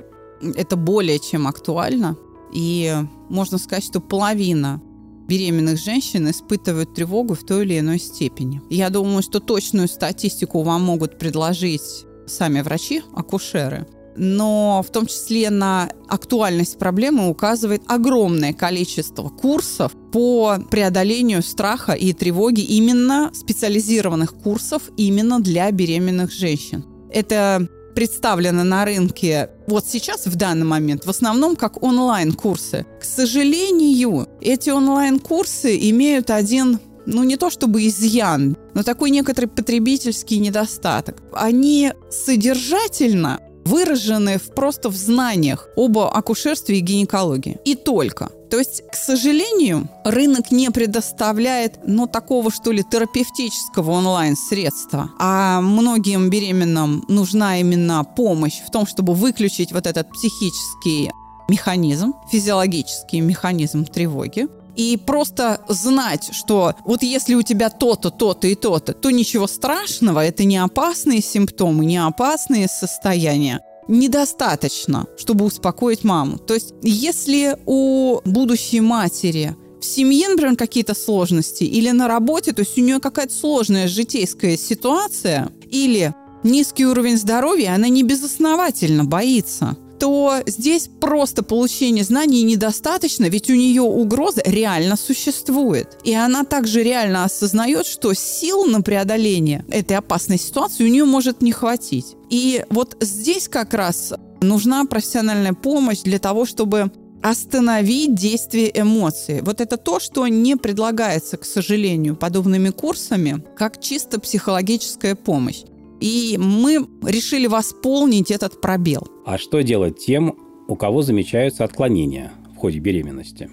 Это 0.55 0.75
более 0.75 1.17
чем 1.17 1.47
актуально. 1.47 2.17
И 2.53 2.93
можно 3.29 3.57
сказать, 3.57 3.83
что 3.83 3.99
половина 4.01 4.81
беременных 5.27 5.79
женщин 5.79 6.29
испытывают 6.29 6.93
тревогу 6.93 7.33
в 7.33 7.43
той 7.43 7.65
или 7.65 7.79
иной 7.79 7.99
степени. 7.99 8.61
Я 8.69 8.91
думаю, 8.91 9.23
что 9.23 9.39
точную 9.39 9.87
статистику 9.87 10.61
вам 10.61 10.83
могут 10.83 11.17
предложить 11.17 12.05
сами 12.27 12.61
врачи, 12.61 13.01
акушеры. 13.15 13.87
Но 14.17 14.81
в 14.87 14.91
том 14.91 15.07
числе 15.07 15.49
на 15.49 15.89
актуальность 16.07 16.79
проблемы 16.79 17.27
указывает 17.27 17.83
огромное 17.87 18.53
количество 18.53 19.27
курсов 19.27 19.91
по 20.13 20.57
преодолению 20.71 21.43
страха 21.43 21.91
и 21.91 22.13
тревоги, 22.13 22.61
именно 22.61 23.31
специализированных 23.33 24.33
курсов 24.33 24.83
именно 24.95 25.41
для 25.41 25.69
беременных 25.71 26.31
женщин. 26.31 26.85
Это 27.11 27.67
представлено 27.93 28.63
на 28.63 28.85
рынке 28.85 29.49
вот 29.67 29.85
сейчас, 29.85 30.25
в 30.25 30.35
данный 30.35 30.65
момент, 30.65 31.05
в 31.05 31.09
основном 31.09 31.55
как 31.55 31.81
онлайн-курсы. 31.81 32.85
К 32.99 33.03
сожалению, 33.03 34.27
эти 34.41 34.69
онлайн-курсы 34.69 35.77
имеют 35.89 36.29
один 36.29 36.79
ну 37.05 37.23
не 37.23 37.37
то 37.37 37.49
чтобы 37.49 37.87
изъян, 37.87 38.57
но 38.73 38.83
такой 38.83 39.09
некоторый 39.09 39.47
потребительский 39.47 40.39
недостаток. 40.39 41.21
Они 41.33 41.91
содержательно 42.09 43.39
выражены 43.65 44.37
в, 44.37 44.53
просто 44.53 44.89
в 44.89 44.95
знаниях 44.95 45.67
об 45.75 45.97
акушерстве 45.97 46.77
и 46.77 46.81
гинекологии. 46.81 47.59
И 47.65 47.75
только. 47.75 48.29
То 48.49 48.59
есть, 48.59 48.83
к 48.91 48.95
сожалению, 48.95 49.89
рынок 50.05 50.51
не 50.51 50.69
предоставляет, 50.69 51.79
ну, 51.87 52.07
такого, 52.07 52.51
что 52.51 52.71
ли, 52.71 52.83
терапевтического 52.83 53.91
онлайн-средства. 53.91 55.09
А 55.19 55.61
многим 55.61 56.29
беременным 56.29 57.03
нужна 57.09 57.59
именно 57.59 58.03
помощь 58.03 58.61
в 58.65 58.71
том, 58.71 58.85
чтобы 58.85 59.15
выключить 59.15 59.71
вот 59.71 59.87
этот 59.87 60.09
психический 60.13 61.11
механизм, 61.49 62.13
физиологический 62.31 63.19
механизм 63.19 63.85
тревоги. 63.85 64.47
И 64.75 64.97
просто 64.97 65.61
знать, 65.69 66.29
что 66.33 66.73
вот 66.85 67.03
если 67.03 67.35
у 67.35 67.41
тебя 67.41 67.69
то-то, 67.69 68.09
то-то 68.09 68.47
и 68.47 68.55
то-то, 68.55 68.93
то 68.93 69.09
ничего 69.09 69.47
страшного, 69.47 70.25
это 70.25 70.43
не 70.43 70.57
опасные 70.57 71.21
симптомы, 71.21 71.85
не 71.85 71.97
опасные 71.97 72.67
состояния 72.67 73.61
недостаточно, 73.87 75.05
чтобы 75.17 75.45
успокоить 75.45 76.03
маму. 76.03 76.37
То 76.37 76.55
есть, 76.55 76.73
если 76.81 77.57
у 77.65 78.19
будущей 78.25 78.81
матери 78.81 79.55
в 79.79 79.85
семье, 79.85 80.29
например, 80.29 80.55
какие-то 80.55 80.95
сложности, 80.95 81.63
или 81.63 81.91
на 81.91 82.07
работе, 82.07 82.51
то 82.51 82.61
есть 82.61 82.77
у 82.77 82.81
нее 82.81 82.99
какая-то 82.99 83.33
сложная 83.33 83.87
житейская 83.87 84.57
ситуация, 84.57 85.51
или 85.69 86.13
низкий 86.43 86.85
уровень 86.85 87.17
здоровья, 87.17 87.75
она 87.75 87.87
не 87.87 88.03
безосновательно 88.03 89.03
боится 89.03 89.77
то 89.99 90.41
здесь 90.45 90.89
просто 90.99 91.43
получение 91.43 92.03
знаний 92.03 92.43
недостаточно, 92.43 93.25
ведь 93.25 93.49
у 93.49 93.53
нее 93.55 93.81
угроза 93.81 94.41
реально 94.45 94.95
существует. 94.95 95.97
И 96.03 96.13
она 96.13 96.43
также 96.43 96.83
реально 96.83 97.23
осознает, 97.23 97.85
что 97.85 98.13
сил 98.13 98.65
на 98.65 98.81
преодоление 98.81 99.65
этой 99.69 99.97
опасной 99.97 100.37
ситуации 100.37 100.83
у 100.85 100.91
нее 100.91 101.05
может 101.05 101.41
не 101.41 101.51
хватить. 101.51 102.15
И 102.29 102.65
вот 102.69 102.97
здесь 103.01 103.47
как 103.47 103.73
раз 103.73 104.13
нужна 104.41 104.85
профессиональная 104.85 105.53
помощь 105.53 106.01
для 106.01 106.19
того, 106.19 106.45
чтобы 106.45 106.91
остановить 107.21 108.13
действие 108.13 108.71
эмоций. 108.79 109.41
Вот 109.41 109.59
это 109.59 109.77
то, 109.77 109.99
что 109.99 110.27
не 110.27 110.55
предлагается, 110.55 111.37
к 111.37 111.45
сожалению, 111.45 112.15
подобными 112.15 112.69
курсами, 112.69 113.43
как 113.55 113.81
чисто 113.81 114.19
психологическая 114.19 115.15
помощь. 115.15 115.63
И 115.99 116.37
мы 116.39 116.87
решили 117.03 117.47
восполнить 117.47 118.31
этот 118.31 118.61
пробел. 118.61 119.07
А 119.25 119.37
что 119.37 119.61
делать 119.61 119.97
тем, 119.97 120.35
у 120.67 120.75
кого 120.75 121.01
замечаются 121.01 121.63
отклонения 121.63 122.31
в 122.53 122.57
ходе 122.57 122.79
беременности? 122.79 123.49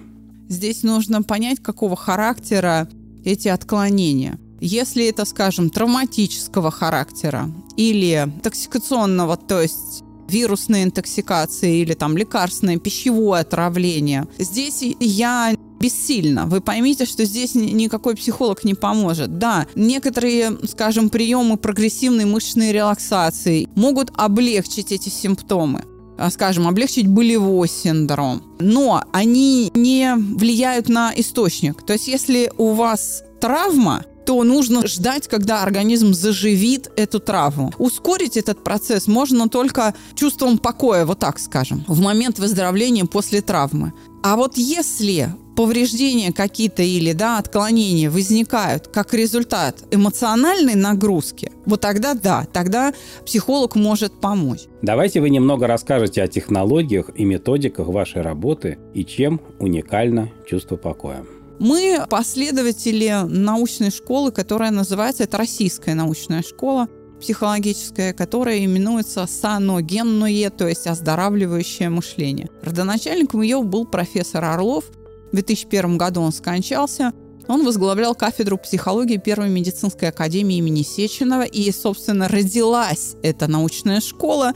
Здесь 0.48 0.82
нужно 0.82 1.22
понять, 1.22 1.60
какого 1.60 1.96
характера 1.96 2.88
эти 3.24 3.48
отклонения. 3.48 4.38
Если 4.60 5.08
это, 5.08 5.24
скажем, 5.24 5.70
травматического 5.70 6.70
характера 6.70 7.50
или 7.76 8.28
токсикационного, 8.42 9.36
то 9.36 9.60
есть 9.60 10.04
вирусной 10.28 10.84
интоксикации 10.84 11.80
или 11.80 11.94
там 11.94 12.16
лекарственное 12.16 12.78
пищевое 12.78 13.40
отравление. 13.40 14.26
Здесь 14.38 14.82
я 15.00 15.54
бессильно. 15.82 16.46
Вы 16.46 16.60
поймите, 16.60 17.04
что 17.04 17.24
здесь 17.24 17.54
никакой 17.54 18.14
психолог 18.14 18.64
не 18.64 18.74
поможет. 18.74 19.38
Да, 19.38 19.66
некоторые, 19.74 20.56
скажем, 20.68 21.10
приемы 21.10 21.56
прогрессивной 21.56 22.24
мышечной 22.24 22.72
релаксации 22.72 23.68
могут 23.74 24.12
облегчить 24.16 24.92
эти 24.92 25.08
симптомы 25.08 25.84
а, 26.18 26.30
скажем, 26.30 26.68
облегчить 26.68 27.08
болевой 27.08 27.68
синдром. 27.68 28.42
Но 28.60 29.02
они 29.12 29.72
не 29.74 30.14
влияют 30.14 30.88
на 30.88 31.12
источник. 31.16 31.84
То 31.84 31.94
есть, 31.94 32.06
если 32.06 32.52
у 32.58 32.74
вас 32.74 33.24
травма, 33.40 34.04
то 34.24 34.44
нужно 34.44 34.86
ждать, 34.86 35.26
когда 35.26 35.62
организм 35.62 36.14
заживит 36.14 36.90
эту 36.96 37.18
травму. 37.18 37.72
Ускорить 37.78 38.36
этот 38.36 38.62
процесс 38.62 39.08
можно 39.08 39.48
только 39.48 39.94
чувством 40.14 40.58
покоя, 40.58 41.04
вот 41.04 41.18
так 41.18 41.40
скажем, 41.40 41.84
в 41.88 42.00
момент 42.00 42.38
выздоровления 42.38 43.04
после 43.04 43.40
травмы. 43.40 43.92
А 44.22 44.36
вот 44.36 44.56
если 44.56 45.34
повреждения 45.56 46.32
какие-то 46.32 46.82
или 46.82 47.12
да, 47.12 47.38
отклонения 47.38 48.10
возникают 48.10 48.88
как 48.88 49.14
результат 49.14 49.84
эмоциональной 49.90 50.74
нагрузки, 50.74 51.52
вот 51.66 51.80
тогда 51.80 52.14
да, 52.14 52.46
тогда 52.52 52.92
психолог 53.24 53.76
может 53.76 54.20
помочь. 54.20 54.62
Давайте 54.82 55.20
вы 55.20 55.30
немного 55.30 55.66
расскажете 55.66 56.22
о 56.22 56.28
технологиях 56.28 57.10
и 57.14 57.24
методиках 57.24 57.88
вашей 57.88 58.22
работы 58.22 58.78
и 58.94 59.04
чем 59.04 59.40
уникально 59.58 60.30
чувство 60.46 60.76
покоя. 60.76 61.24
Мы 61.58 62.02
последователи 62.10 63.14
научной 63.28 63.90
школы, 63.90 64.32
которая 64.32 64.70
называется, 64.70 65.24
это 65.24 65.36
российская 65.36 65.94
научная 65.94 66.42
школа, 66.42 66.88
психологическая, 67.20 68.12
которая 68.12 68.64
именуется 68.64 69.26
саногенное, 69.28 70.50
то 70.50 70.66
есть 70.66 70.88
оздоравливающее 70.88 71.88
мышление. 71.88 72.50
Родоначальником 72.62 73.42
ее 73.42 73.62
был 73.62 73.86
профессор 73.86 74.44
Орлов. 74.44 74.86
В 75.32 75.36
2001 75.36 75.96
году 75.96 76.20
он 76.20 76.32
скончался. 76.32 77.12
Он 77.48 77.64
возглавлял 77.64 78.14
кафедру 78.14 78.58
психологии 78.58 79.16
Первой 79.16 79.48
медицинской 79.48 80.08
академии 80.08 80.58
имени 80.58 80.82
Сеченова. 80.82 81.42
И, 81.42 81.70
собственно, 81.72 82.28
родилась 82.28 83.16
эта 83.22 83.48
научная 83.48 84.00
школа 84.00 84.52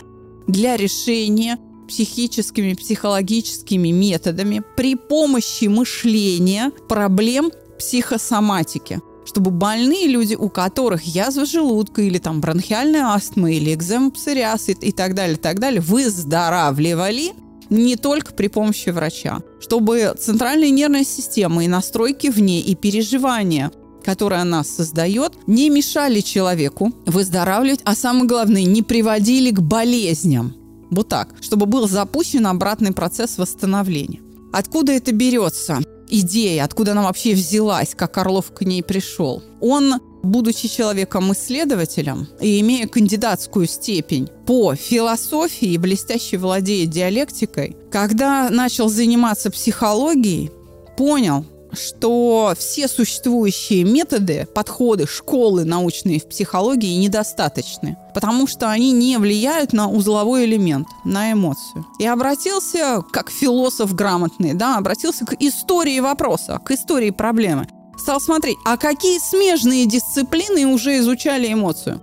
для 0.46 0.76
решения 0.76 1.58
психическими, 1.88 2.74
психологическими 2.74 3.88
методами 3.88 4.62
при 4.76 4.96
помощи 4.96 5.64
мышления 5.64 6.70
проблем 6.88 7.50
психосоматики 7.78 9.00
чтобы 9.26 9.50
больные 9.50 10.06
люди, 10.06 10.36
у 10.36 10.48
которых 10.48 11.02
язва 11.02 11.44
желудка 11.44 12.00
или 12.00 12.18
там 12.18 12.40
бронхиальная 12.40 13.06
астма 13.06 13.50
или 13.50 13.74
экзема 13.74 14.12
псориаз 14.12 14.68
и, 14.68 14.72
и 14.72 14.92
так 14.92 15.14
далее, 15.14 15.36
так 15.36 15.58
далее, 15.58 15.80
выздоравливали 15.80 17.32
не 17.70 17.96
только 17.96 18.32
при 18.32 18.48
помощи 18.48 18.90
врача, 18.90 19.40
чтобы 19.60 20.14
центральная 20.18 20.70
нервная 20.70 21.04
система 21.04 21.64
и 21.64 21.68
настройки 21.68 22.30
в 22.30 22.40
ней, 22.40 22.60
и 22.62 22.74
переживания 22.74 23.70
которые 24.04 24.40
она 24.40 24.62
создает, 24.62 25.32
не 25.48 25.68
мешали 25.68 26.20
человеку 26.20 26.92
выздоравливать, 27.06 27.80
а 27.82 27.96
самое 27.96 28.26
главное, 28.26 28.62
не 28.62 28.82
приводили 28.82 29.50
к 29.50 29.60
болезням. 29.60 30.54
Вот 30.92 31.08
так, 31.08 31.34
чтобы 31.40 31.66
был 31.66 31.88
запущен 31.88 32.46
обратный 32.46 32.92
процесс 32.92 33.36
восстановления. 33.36 34.20
Откуда 34.52 34.92
это 34.92 35.10
берется? 35.10 35.82
идея, 36.08 36.64
откуда 36.64 36.92
она 36.92 37.02
вообще 37.02 37.34
взялась, 37.34 37.94
как 37.94 38.16
Орлов 38.18 38.52
к 38.52 38.62
ней 38.62 38.82
пришел. 38.82 39.42
Он, 39.60 39.94
будучи 40.26 40.68
человеком-исследователем 40.68 42.28
и 42.40 42.60
имея 42.60 42.86
кандидатскую 42.86 43.66
степень 43.66 44.28
по 44.46 44.74
философии, 44.74 45.76
блестяще 45.78 46.36
владея 46.36 46.86
диалектикой, 46.86 47.76
когда 47.90 48.50
начал 48.50 48.88
заниматься 48.88 49.50
психологией, 49.50 50.50
понял, 50.96 51.44
что 51.72 52.54
все 52.58 52.88
существующие 52.88 53.84
методы, 53.84 54.46
подходы, 54.54 55.06
школы 55.06 55.64
научные 55.64 56.20
в 56.20 56.28
психологии 56.28 56.96
недостаточны, 56.96 57.96
потому 58.14 58.46
что 58.46 58.70
они 58.70 58.92
не 58.92 59.18
влияют 59.18 59.72
на 59.72 59.88
узловой 59.88 60.46
элемент, 60.46 60.88
на 61.04 61.32
эмоцию. 61.32 61.86
И 61.98 62.06
обратился, 62.06 63.02
как 63.12 63.30
философ 63.30 63.94
грамотный, 63.94 64.54
да, 64.54 64.76
обратился 64.78 65.24
к 65.24 65.34
истории 65.38 66.00
вопроса, 66.00 66.60
к 66.64 66.70
истории 66.70 67.10
проблемы. 67.10 67.68
Стал 67.98 68.20
смотреть, 68.20 68.56
а 68.64 68.76
какие 68.76 69.18
смежные 69.18 69.86
дисциплины 69.86 70.66
уже 70.66 70.98
изучали 70.98 71.52
эмоцию 71.52 72.00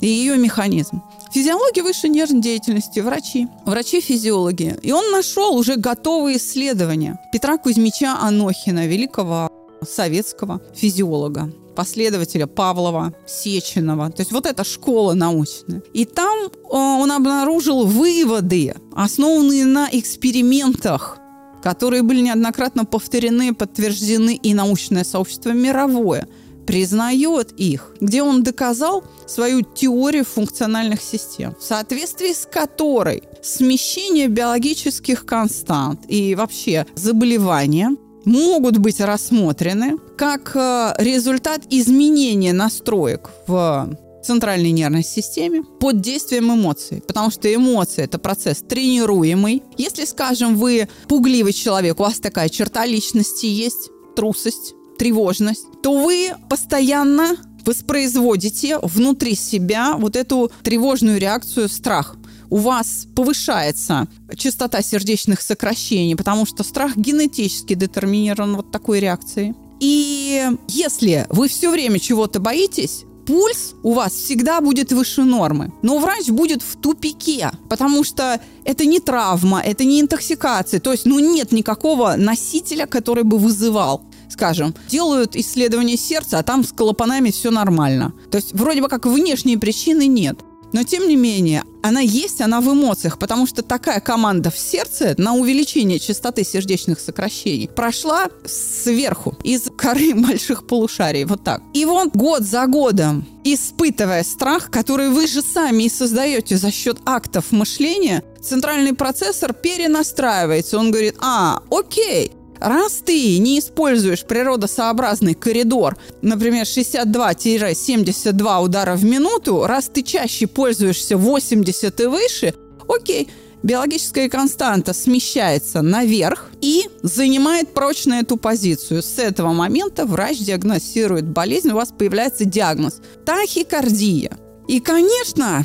и 0.00 0.06
ее 0.06 0.36
механизм. 0.36 1.02
Физиология 1.32 1.82
высшей 1.82 2.10
нервной 2.10 2.40
деятельности, 2.40 3.00
врачи, 3.00 3.48
врачи-физиологи. 3.64 4.78
И 4.82 4.92
он 4.92 5.10
нашел 5.12 5.54
уже 5.54 5.76
готовые 5.76 6.38
исследования 6.38 7.18
Петра 7.32 7.56
Кузьмича 7.56 8.18
Анохина, 8.20 8.86
великого 8.86 9.50
советского 9.82 10.60
физиолога 10.74 11.52
последователя 11.76 12.46
Павлова, 12.46 13.14
Сеченова. 13.26 14.10
То 14.10 14.20
есть 14.20 14.32
вот 14.32 14.44
эта 14.44 14.64
школа 14.64 15.14
научная. 15.14 15.82
И 15.94 16.04
там 16.04 16.38
э, 16.48 16.50
он 16.72 17.10
обнаружил 17.10 17.86
выводы, 17.86 18.74
основанные 18.94 19.64
на 19.64 19.88
экспериментах, 19.90 21.16
которые 21.62 22.02
были 22.02 22.20
неоднократно 22.20 22.84
повторены, 22.84 23.54
подтверждены 23.54 24.34
и 24.34 24.54
научное 24.54 25.04
сообщество 25.04 25.50
мировое– 25.50 26.26
признает 26.70 27.52
их, 27.56 27.96
где 28.00 28.22
он 28.22 28.44
доказал 28.44 29.02
свою 29.26 29.62
теорию 29.62 30.24
функциональных 30.24 31.02
систем, 31.02 31.56
в 31.58 31.64
соответствии 31.64 32.32
с 32.32 32.46
которой 32.46 33.24
смещение 33.42 34.28
биологических 34.28 35.26
констант 35.26 36.02
и 36.06 36.36
вообще 36.36 36.86
заболевания 36.94 37.96
могут 38.24 38.78
быть 38.78 39.00
рассмотрены 39.00 39.96
как 40.16 40.54
э, 40.54 40.94
результат 40.98 41.62
изменения 41.70 42.52
настроек 42.52 43.30
в 43.48 43.90
центральной 44.22 44.70
нервной 44.70 45.04
системе 45.04 45.62
под 45.62 46.00
действием 46.00 46.52
эмоций. 46.52 47.02
Потому 47.06 47.30
что 47.30 47.52
эмоции– 47.52 48.04
это 48.04 48.18
процесс 48.18 48.58
тренируемый. 48.58 49.62
Если, 49.76 50.04
скажем, 50.04 50.56
вы 50.56 50.88
пугливый 51.08 51.52
человек, 51.52 52.00
у 52.00 52.02
вас 52.02 52.20
такая 52.20 52.48
черта 52.48 52.86
личности 52.86 53.46
есть, 53.46 53.90
трусость, 54.16 54.74
тревожность, 54.98 55.64
то 55.82 56.04
вы 56.04 56.32
постоянно 56.48 57.36
воспроизводите 57.64 58.78
внутри 58.78 59.34
себя 59.34 59.96
вот 59.96 60.16
эту 60.16 60.50
тревожную 60.62 61.18
реакцию 61.18 61.68
страх. 61.68 62.16
У 62.48 62.56
вас 62.56 63.06
повышается 63.14 64.08
частота 64.36 64.82
сердечных 64.82 65.40
сокращений, 65.40 66.16
потому 66.16 66.46
что 66.46 66.64
страх 66.64 66.96
генетически 66.96 67.74
детерминирован 67.74 68.56
вот 68.56 68.72
такой 68.72 68.98
реакцией. 69.00 69.54
И 69.78 70.42
если 70.68 71.26
вы 71.30 71.48
все 71.48 71.70
время 71.70 71.98
чего-то 71.98 72.40
боитесь, 72.40 73.04
пульс 73.30 73.74
у 73.84 73.92
вас 73.92 74.12
всегда 74.12 74.60
будет 74.60 74.90
выше 74.92 75.22
нормы. 75.22 75.72
Но 75.82 75.98
врач 75.98 76.28
будет 76.28 76.62
в 76.62 76.76
тупике, 76.76 77.52
потому 77.68 78.02
что 78.02 78.40
это 78.64 78.84
не 78.84 78.98
травма, 78.98 79.60
это 79.60 79.84
не 79.84 80.00
интоксикация. 80.00 80.80
То 80.80 80.90
есть, 80.90 81.06
ну, 81.06 81.20
нет 81.20 81.52
никакого 81.52 82.14
носителя, 82.16 82.86
который 82.86 83.24
бы 83.24 83.38
вызывал 83.38 84.02
скажем, 84.28 84.74
делают 84.88 85.34
исследование 85.34 85.96
сердца, 85.96 86.38
а 86.38 86.44
там 86.44 86.62
с 86.62 86.70
клапанами 86.70 87.32
все 87.32 87.50
нормально. 87.50 88.14
То 88.30 88.38
есть 88.38 88.52
вроде 88.54 88.80
бы 88.80 88.88
как 88.88 89.04
внешние 89.04 89.58
причины 89.58 90.06
нет. 90.06 90.38
Но 90.72 90.82
тем 90.84 91.08
не 91.08 91.16
менее, 91.16 91.64
она 91.82 92.00
есть, 92.00 92.40
она 92.40 92.60
в 92.60 92.72
эмоциях, 92.72 93.18
потому 93.18 93.46
что 93.46 93.62
такая 93.62 94.00
команда 94.00 94.50
в 94.50 94.58
сердце 94.58 95.14
на 95.18 95.34
увеличение 95.34 95.98
частоты 95.98 96.44
сердечных 96.44 97.00
сокращений 97.00 97.68
прошла 97.68 98.28
сверху, 98.46 99.36
из 99.42 99.70
коры 99.76 100.14
больших 100.14 100.66
полушарий, 100.66 101.24
вот 101.24 101.42
так. 101.42 101.62
И 101.74 101.84
вот 101.84 102.14
год 102.14 102.42
за 102.42 102.66
годом, 102.66 103.26
испытывая 103.44 104.22
страх, 104.24 104.70
который 104.70 105.08
вы 105.08 105.26
же 105.26 105.42
сами 105.42 105.84
и 105.84 105.88
создаете 105.88 106.56
за 106.56 106.70
счет 106.70 106.98
актов 107.04 107.50
мышления, 107.52 108.22
центральный 108.42 108.94
процессор 108.94 109.52
перенастраивается. 109.52 110.78
Он 110.78 110.90
говорит, 110.90 111.16
а, 111.20 111.62
окей, 111.70 112.32
Раз 112.60 113.02
ты 113.04 113.38
не 113.38 113.58
используешь 113.58 114.24
природосообразный 114.24 115.34
коридор, 115.34 115.96
например, 116.20 116.64
62-72 116.64 118.62
удара 118.62 118.96
в 118.96 119.04
минуту, 119.04 119.64
раз 119.66 119.90
ты 119.92 120.02
чаще 120.02 120.46
пользуешься 120.46 121.16
80 121.16 122.00
и 122.00 122.06
выше, 122.06 122.54
окей, 122.86 123.28
биологическая 123.62 124.28
константа 124.28 124.92
смещается 124.92 125.80
наверх 125.80 126.50
и 126.60 126.88
занимает 127.02 127.72
прочно 127.72 128.14
эту 128.14 128.36
позицию. 128.36 129.02
С 129.02 129.18
этого 129.18 129.52
момента 129.52 130.04
врач 130.04 130.38
диагностирует 130.38 131.26
болезнь, 131.26 131.70
у 131.70 131.76
вас 131.76 131.90
появляется 131.96 132.44
диагноз– 132.44 133.00
тахикардия. 133.24 134.36
И, 134.68 134.80
конечно, 134.80 135.64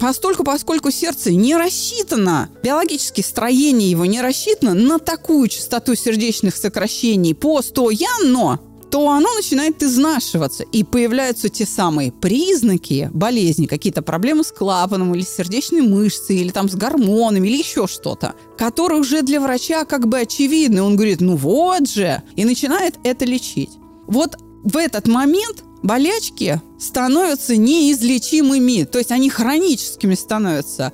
Постольку, 0.00 0.44
поскольку 0.44 0.90
сердце 0.90 1.32
не 1.32 1.56
рассчитано, 1.56 2.48
биологически 2.62 3.20
строение 3.20 3.90
его 3.90 4.06
не 4.06 4.20
рассчитано 4.20 4.74
на 4.74 4.98
такую 4.98 5.48
частоту 5.48 5.94
сердечных 5.94 6.56
сокращений 6.56 7.34
постоянно, 7.34 8.60
то 8.90 9.08
оно 9.08 9.32
начинает 9.34 9.82
изнашиваться, 9.82 10.64
и 10.64 10.84
появляются 10.84 11.48
те 11.48 11.64
самые 11.64 12.12
признаки 12.12 13.08
болезни, 13.14 13.64
какие-то 13.64 14.02
проблемы 14.02 14.44
с 14.44 14.52
клапаном 14.52 15.14
или 15.14 15.22
с 15.22 15.34
сердечной 15.34 15.80
мышцей, 15.80 16.36
или 16.36 16.50
там 16.50 16.68
с 16.68 16.74
гормонами, 16.74 17.48
или 17.48 17.56
еще 17.56 17.86
что-то, 17.86 18.34
которые 18.58 19.00
уже 19.00 19.22
для 19.22 19.40
врача 19.40 19.86
как 19.86 20.08
бы 20.08 20.18
очевидны. 20.18 20.82
Он 20.82 20.96
говорит, 20.96 21.22
ну 21.22 21.36
вот 21.36 21.88
же, 21.88 22.22
и 22.36 22.44
начинает 22.44 22.96
это 23.02 23.24
лечить. 23.24 23.70
Вот 24.06 24.36
в 24.62 24.76
этот 24.76 25.08
момент 25.08 25.64
болячки 25.82 26.60
становятся 26.78 27.56
неизлечимыми, 27.56 28.84
то 28.84 28.98
есть 28.98 29.10
они 29.10 29.30
хроническими 29.30 30.14
становятся. 30.14 30.92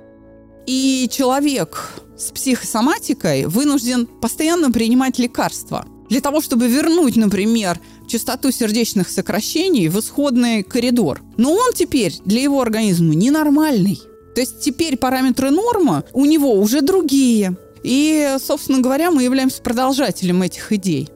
И 0.67 1.09
человек 1.11 2.03
с 2.17 2.31
психосоматикой 2.31 3.47
вынужден 3.47 4.07
постоянно 4.07 4.71
принимать 4.71 5.19
лекарства 5.19 5.87
для 6.09 6.21
того, 6.21 6.41
чтобы 6.41 6.69
вернуть, 6.69 7.17
например, 7.17 7.81
частоту 8.07 8.51
сердечных 8.51 9.09
сокращений 9.09 9.89
в 9.89 9.99
исходный 10.01 10.63
коридор. 10.63 11.21
Но 11.37 11.53
он 11.53 11.73
теперь 11.75 12.15
для 12.25 12.43
его 12.43 12.61
организма 12.61 13.15
ненормальный. 13.15 14.01
То 14.35 14.41
есть 14.41 14.61
теперь 14.61 14.97
параметры 14.97 15.51
нормы 15.51 16.05
у 16.13 16.25
него 16.25 16.55
уже 16.55 16.81
другие. 16.81 17.57
И, 17.83 18.37
собственно 18.45 18.81
говоря, 18.81 19.11
мы 19.11 19.23
являемся 19.23 19.63
продолжателем 19.63 20.43
этих 20.43 20.73
идей. 20.73 21.09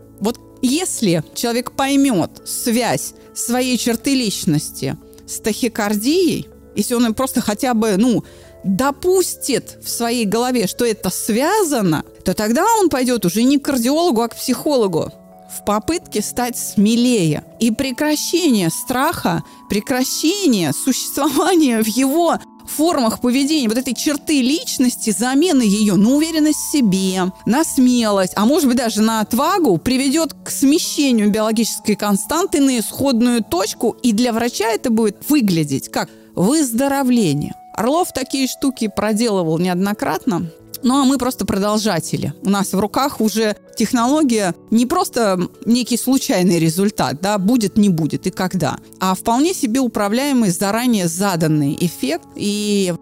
Если 0.63 1.25
человек 1.35 1.73
поймет 1.73 2.31
связь 2.47 3.15
своей 3.35 3.77
черты 3.77 4.15
личности 4.15 4.97
с 5.27 5.41
тахикардией, 5.41 6.49
если 6.77 6.95
он 6.95 7.13
просто 7.15 7.41
хотя 7.41 7.75
бы, 7.75 7.97
ну, 7.99 8.25
допустит 8.65 9.79
в 9.83 9.89
своей 9.89 10.25
голове, 10.25 10.69
что 10.69 10.85
это 10.85 11.11
связано, 11.11 12.05
то 12.25 12.33
тогда 12.33 12.65
он 12.81 12.89
пойдет 12.89 13.27
уже 13.27 13.43
не 13.43 13.59
к 13.59 13.65
кардиологу, 13.65 14.23
а 14.23 14.29
к 14.29 14.37
психологу 14.37 15.13
в 15.53 15.65
попытке 15.65 16.23
стать 16.23 16.57
смелее. 16.57 17.45
И 17.61 17.71
прекращение 17.71 18.71
страха, 18.71 19.43
прекращение 19.69 20.73
существования 20.73 21.83
в 21.83 21.87
его 21.87 22.39
формах 22.67 23.21
поведения, 23.21 23.69
вот 23.69 23.79
этой 23.79 23.95
черты 23.95 24.43
личности, 24.43 25.11
замены 25.11 25.63
ее 25.63 25.95
на 25.95 26.15
уверенность 26.15 26.59
в 26.59 26.73
себе, 26.73 27.33
на 27.47 27.65
смелость, 27.65 28.33
а 28.37 28.45
может 28.45 28.69
быть 28.69 28.77
даже 28.77 29.03
на 29.03 29.21
отвагу, 29.21 29.79
приведет 29.79 30.35
к 30.35 30.51
смещению 30.51 31.31
биологической 31.31 31.97
константы 31.97 32.61
на 32.61 32.79
исходную 32.79 33.43
точку, 33.43 33.97
и 34.03 34.13
для 34.13 34.33
врача 34.33 34.69
это 34.69 34.91
будет 34.91 35.29
выглядеть 35.29 35.91
как 35.91 36.09
выздоровление. 36.35 37.55
Орлов 37.75 38.13
такие 38.13 38.47
штуки 38.47 38.89
проделывал 38.95 39.59
неоднократно. 39.59 40.51
Ну 40.83 41.01
а 41.01 41.05
мы 41.05 41.19
просто 41.19 41.45
продолжатели. 41.45 42.35
У 42.43 42.51
нас 42.51 42.73
в 42.73 42.81
руках 42.81 43.21
уже 43.21 43.57
технология 43.77 44.55
не 44.71 44.87
просто 44.87 45.49
некий 45.65 45.97
случайный 45.97 46.59
результат, 46.59 47.21
да, 47.21 47.39
будет, 47.39 47.77
не 47.77 47.89
будет 47.89 48.27
и 48.27 48.31
когда, 48.31 48.79
а 49.01 49.15
вполне 49.15 49.55
себе 49.55 49.81
управляемый, 49.81 50.51
заранее 50.51 51.09
заданный 51.09 51.77
эффект. 51.81 52.27
И 52.37 52.95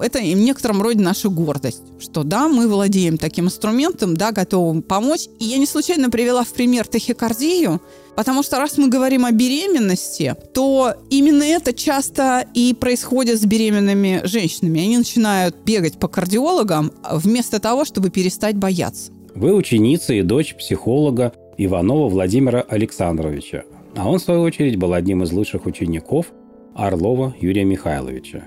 это 0.00 0.20
в 0.20 0.22
некотором 0.22 0.80
роде 0.80 1.00
наша 1.00 1.28
гордость, 1.28 1.82
что 1.98 2.22
да, 2.22 2.48
мы 2.48 2.68
владеем 2.68 3.18
таким 3.18 3.46
инструментом, 3.46 4.16
да, 4.16 4.30
готовы 4.30 4.80
помочь. 4.82 5.28
И 5.40 5.44
я 5.44 5.58
не 5.58 5.66
случайно 5.66 6.10
привела 6.10 6.44
в 6.44 6.52
пример 6.52 6.86
тахикардию, 6.86 7.82
потому 8.18 8.42
что 8.42 8.58
раз 8.58 8.76
мы 8.78 8.88
говорим 8.88 9.24
о 9.24 9.30
беременности, 9.30 10.34
то 10.52 10.92
именно 11.08 11.44
это 11.44 11.72
часто 11.72 12.44
и 12.52 12.74
происходит 12.74 13.40
с 13.40 13.44
беременными 13.44 14.22
женщинами. 14.24 14.80
Они 14.80 14.98
начинают 14.98 15.54
бегать 15.64 16.00
по 16.00 16.08
кардиологам 16.08 16.90
вместо 17.08 17.60
того, 17.60 17.84
чтобы 17.84 18.10
перестать 18.10 18.56
бояться. 18.56 19.12
Вы 19.36 19.54
ученица 19.54 20.14
и 20.14 20.22
дочь 20.22 20.56
психолога 20.56 21.32
Иванова 21.58 22.08
Владимира 22.08 22.62
Александровича, 22.62 23.62
а 23.94 24.10
он, 24.10 24.18
в 24.18 24.22
свою 24.22 24.40
очередь, 24.40 24.74
был 24.74 24.94
одним 24.94 25.22
из 25.22 25.30
лучших 25.30 25.66
учеников 25.66 26.32
Орлова 26.74 27.36
Юрия 27.40 27.64
Михайловича. 27.64 28.42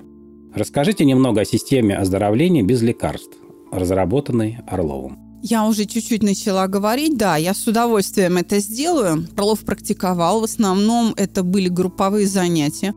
Расскажите 0.53 1.05
немного 1.05 1.39
о 1.41 1.45
системе 1.45 1.95
оздоровления 1.95 2.61
без 2.61 2.81
лекарств, 2.81 3.37
разработанной 3.71 4.57
Орловым. 4.67 5.30
Я 5.43 5.65
уже 5.65 5.85
чуть-чуть 5.85 6.21
начала 6.21 6.67
говорить, 6.67 7.17
да, 7.17 7.35
я 7.35 7.53
с 7.53 7.65
удовольствием 7.67 8.37
это 8.37 8.59
сделаю. 8.59 9.27
Орлов 9.35 9.61
практиковал, 9.61 10.41
в 10.41 10.43
основном 10.43 11.13
это 11.17 11.41
были 11.43 11.67
групповые 11.67 12.27
занятия. 12.27 12.93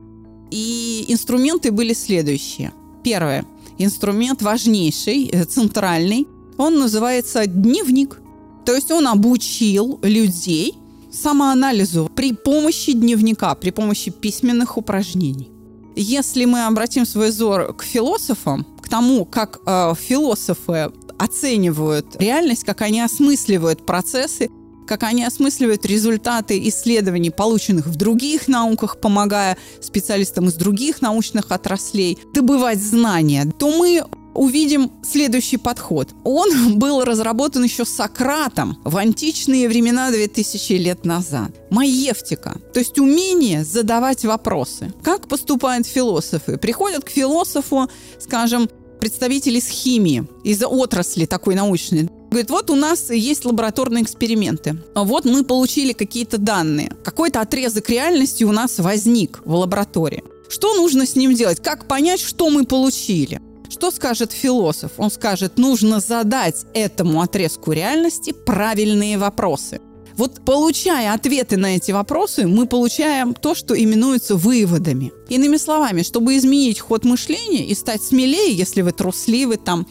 И 0.50 1.06
инструменты 1.08 1.72
были 1.72 1.94
следующие. 1.94 2.72
Первое. 3.02 3.46
Инструмент 3.78 4.42
важнейший, 4.42 5.26
э, 5.26 5.44
центральный. 5.44 6.26
Он 6.58 6.78
называется 6.78 7.46
дневник. 7.46 8.20
То 8.66 8.74
есть 8.74 8.90
он 8.90 9.08
обучил 9.08 9.98
людей 10.02 10.74
самоанализу 11.10 12.10
при 12.14 12.32
помощи 12.32 12.92
дневника, 12.92 13.54
при 13.54 13.70
помощи 13.70 14.10
письменных 14.10 14.76
упражнений. 14.76 15.50
Если 15.96 16.44
мы 16.44 16.66
обратим 16.66 17.06
свой 17.06 17.30
взор 17.30 17.72
к 17.74 17.82
философам, 17.82 18.66
к 18.82 18.88
тому, 18.88 19.24
как 19.24 19.60
э, 19.66 19.94
философы 19.98 20.92
оценивают 21.18 22.16
реальность, 22.18 22.64
как 22.64 22.82
они 22.82 23.00
осмысливают 23.00 23.84
процессы, 23.86 24.50
как 24.86 25.02
они 25.02 25.24
осмысливают 25.24 25.86
результаты 25.86 26.60
исследований, 26.68 27.30
полученных 27.30 27.86
в 27.86 27.96
других 27.96 28.48
науках, 28.48 29.00
помогая 29.00 29.56
специалистам 29.80 30.48
из 30.48 30.54
других 30.54 31.00
научных 31.00 31.50
отраслей 31.50 32.18
добывать 32.34 32.78
знания, 32.78 33.50
то 33.58 33.70
мы 33.70 34.04
увидим 34.34 34.90
следующий 35.02 35.56
подход. 35.56 36.10
Он 36.24 36.78
был 36.78 37.04
разработан 37.04 37.64
еще 37.64 37.84
Сократом 37.84 38.78
в 38.84 38.96
античные 38.96 39.68
времена 39.68 40.10
2000 40.10 40.72
лет 40.74 41.04
назад. 41.04 41.52
Маевтика, 41.70 42.56
то 42.72 42.80
есть 42.80 42.98
умение 42.98 43.64
задавать 43.64 44.24
вопросы. 44.24 44.92
Как 45.02 45.28
поступают 45.28 45.86
философы? 45.86 46.56
Приходят 46.58 47.04
к 47.04 47.10
философу, 47.10 47.88
скажем, 48.18 48.68
представители 49.00 49.58
из 49.58 49.68
химии, 49.68 50.26
из 50.44 50.62
отрасли 50.62 51.26
такой 51.26 51.54
научной. 51.54 52.08
Говорит, 52.30 52.50
вот 52.50 52.70
у 52.70 52.74
нас 52.74 53.10
есть 53.10 53.44
лабораторные 53.44 54.02
эксперименты. 54.02 54.76
Вот 54.94 55.24
мы 55.24 55.44
получили 55.44 55.92
какие-то 55.92 56.38
данные. 56.38 56.92
Какой-то 57.04 57.40
отрезок 57.40 57.88
реальности 57.90 58.42
у 58.44 58.52
нас 58.52 58.78
возник 58.78 59.40
в 59.44 59.54
лаборатории. 59.54 60.24
Что 60.48 60.74
нужно 60.74 61.06
с 61.06 61.16
ним 61.16 61.34
делать? 61.34 61.62
Как 61.62 61.86
понять, 61.86 62.20
что 62.20 62.50
мы 62.50 62.64
получили? 62.64 63.40
Что 63.68 63.90
скажет 63.90 64.32
философ? 64.32 64.92
Он 64.98 65.10
скажет, 65.10 65.58
нужно 65.58 66.00
задать 66.00 66.64
этому 66.74 67.20
отрезку 67.22 67.72
реальности 67.72 68.32
правильные 68.32 69.18
вопросы. 69.18 69.80
Вот 70.16 70.44
получая 70.44 71.12
ответы 71.12 71.56
на 71.56 71.76
эти 71.76 71.90
вопросы, 71.90 72.46
мы 72.46 72.66
получаем 72.66 73.34
то, 73.34 73.54
что 73.54 73.74
именуется 73.74 74.36
выводами. 74.36 75.12
Иными 75.28 75.56
словами, 75.56 76.02
чтобы 76.02 76.36
изменить 76.36 76.78
ход 76.78 77.04
мышления 77.04 77.66
и 77.66 77.74
стать 77.74 78.02
смелее, 78.02 78.54
если 78.54 78.82
вы 78.82 78.92
трусливы, 78.92 79.56
там, 79.56 79.86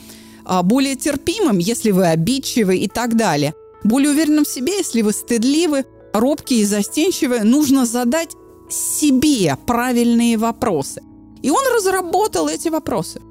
а, 0.46 0.64
более 0.64 0.96
терпимым, 0.96 1.58
если 1.58 1.92
вы 1.92 2.08
обидчивы 2.08 2.78
и 2.78 2.88
так 2.88 3.18
далее, 3.18 3.54
более 3.84 4.12
уверенным 4.12 4.46
в 4.46 4.50
себе, 4.50 4.78
если 4.78 5.02
вы 5.02 5.12
стыдливы, 5.12 5.86
робкие 6.14 6.62
и 6.62 6.66
застенчивые, 6.66 7.44
нужно 7.44 7.86
задать 7.86 8.30
себе 8.70 9.58
правильные 9.66 10.38
вопросы. 10.38 11.02
И 11.42 11.50
он 11.50 11.64
разработал 11.76 12.48
эти 12.48 12.70
вопросы. 12.70 13.22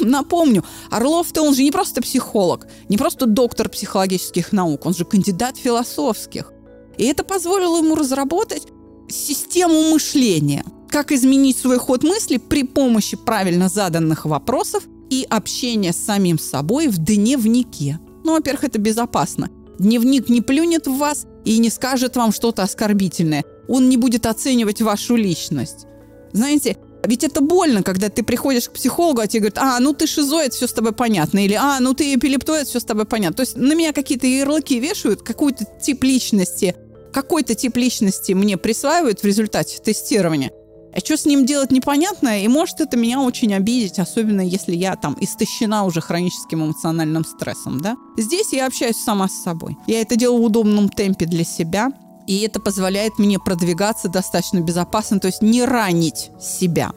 Напомню, 0.00 0.64
Орлов-то 0.90 1.42
он 1.42 1.54
же 1.54 1.62
не 1.62 1.70
просто 1.70 2.02
психолог, 2.02 2.66
не 2.88 2.96
просто 2.96 3.26
доктор 3.26 3.68
психологических 3.68 4.52
наук, 4.52 4.86
он 4.86 4.94
же 4.94 5.04
кандидат 5.04 5.56
философских. 5.56 6.52
И 6.96 7.04
это 7.04 7.24
позволило 7.24 7.78
ему 7.78 7.94
разработать 7.96 8.68
систему 9.08 9.90
мышления, 9.90 10.64
как 10.88 11.12
изменить 11.12 11.58
свой 11.58 11.78
ход 11.78 12.04
мысли 12.04 12.36
при 12.36 12.62
помощи 12.62 13.16
правильно 13.16 13.68
заданных 13.68 14.26
вопросов 14.26 14.84
и 15.10 15.26
общения 15.28 15.92
с 15.92 16.04
самим 16.04 16.38
собой 16.38 16.88
в 16.88 16.98
дневнике. 16.98 17.98
Ну, 18.24 18.32
во-первых, 18.32 18.64
это 18.64 18.78
безопасно. 18.78 19.50
Дневник 19.78 20.28
не 20.28 20.40
плюнет 20.40 20.86
в 20.86 20.96
вас 20.96 21.26
и 21.44 21.58
не 21.58 21.68
скажет 21.68 22.16
вам 22.16 22.32
что-то 22.32 22.62
оскорбительное. 22.62 23.44
Он 23.68 23.88
не 23.88 23.96
будет 23.96 24.26
оценивать 24.26 24.80
вашу 24.80 25.16
личность. 25.16 25.86
Знаете, 26.32 26.76
ведь 27.06 27.24
это 27.24 27.40
больно, 27.40 27.82
когда 27.82 28.08
ты 28.08 28.22
приходишь 28.22 28.68
к 28.68 28.72
психологу, 28.72 29.20
а 29.20 29.26
тебе 29.26 29.40
говорят, 29.40 29.58
а, 29.58 29.80
ну 29.80 29.92
ты 29.92 30.06
шизоид, 30.06 30.54
все 30.54 30.66
с 30.66 30.72
тобой 30.72 30.92
понятно, 30.92 31.44
или 31.44 31.54
а, 31.54 31.78
ну 31.80 31.94
ты 31.94 32.14
эпилептоид, 32.14 32.66
все 32.66 32.80
с 32.80 32.84
тобой 32.84 33.04
понятно. 33.04 33.36
То 33.36 33.42
есть 33.42 33.56
на 33.56 33.74
меня 33.74 33.92
какие-то 33.92 34.26
ярлыки 34.26 34.78
вешают, 34.78 35.22
какой-то 35.22 35.64
тип 35.82 36.04
личности, 36.04 36.74
какой-то 37.12 37.54
тип 37.54 37.76
личности 37.76 38.32
мне 38.32 38.56
присваивают 38.56 39.20
в 39.20 39.24
результате 39.24 39.78
тестирования. 39.82 40.50
А 40.94 41.00
что 41.00 41.16
с 41.16 41.24
ним 41.26 41.44
делать 41.44 41.72
непонятно, 41.72 42.40
и 42.40 42.46
может 42.46 42.80
это 42.80 42.96
меня 42.96 43.20
очень 43.20 43.52
обидеть, 43.52 43.98
особенно 43.98 44.40
если 44.40 44.76
я 44.76 44.94
там 44.94 45.16
истощена 45.20 45.84
уже 45.84 46.00
хроническим 46.00 46.64
эмоциональным 46.64 47.24
стрессом, 47.24 47.80
да. 47.80 47.96
Здесь 48.16 48.52
я 48.52 48.66
общаюсь 48.66 48.96
сама 48.96 49.28
с 49.28 49.42
собой. 49.42 49.76
Я 49.88 50.02
это 50.02 50.14
делаю 50.14 50.42
в 50.42 50.44
удобном 50.44 50.88
темпе 50.88 51.26
для 51.26 51.42
себя, 51.42 51.90
и 52.26 52.40
это 52.40 52.60
позволяет 52.60 53.18
мне 53.18 53.38
продвигаться 53.38 54.08
достаточно 54.08 54.60
безопасно, 54.60 55.20
то 55.20 55.26
есть 55.26 55.42
не 55.42 55.64
ранить 55.64 56.30
себя. 56.40 56.92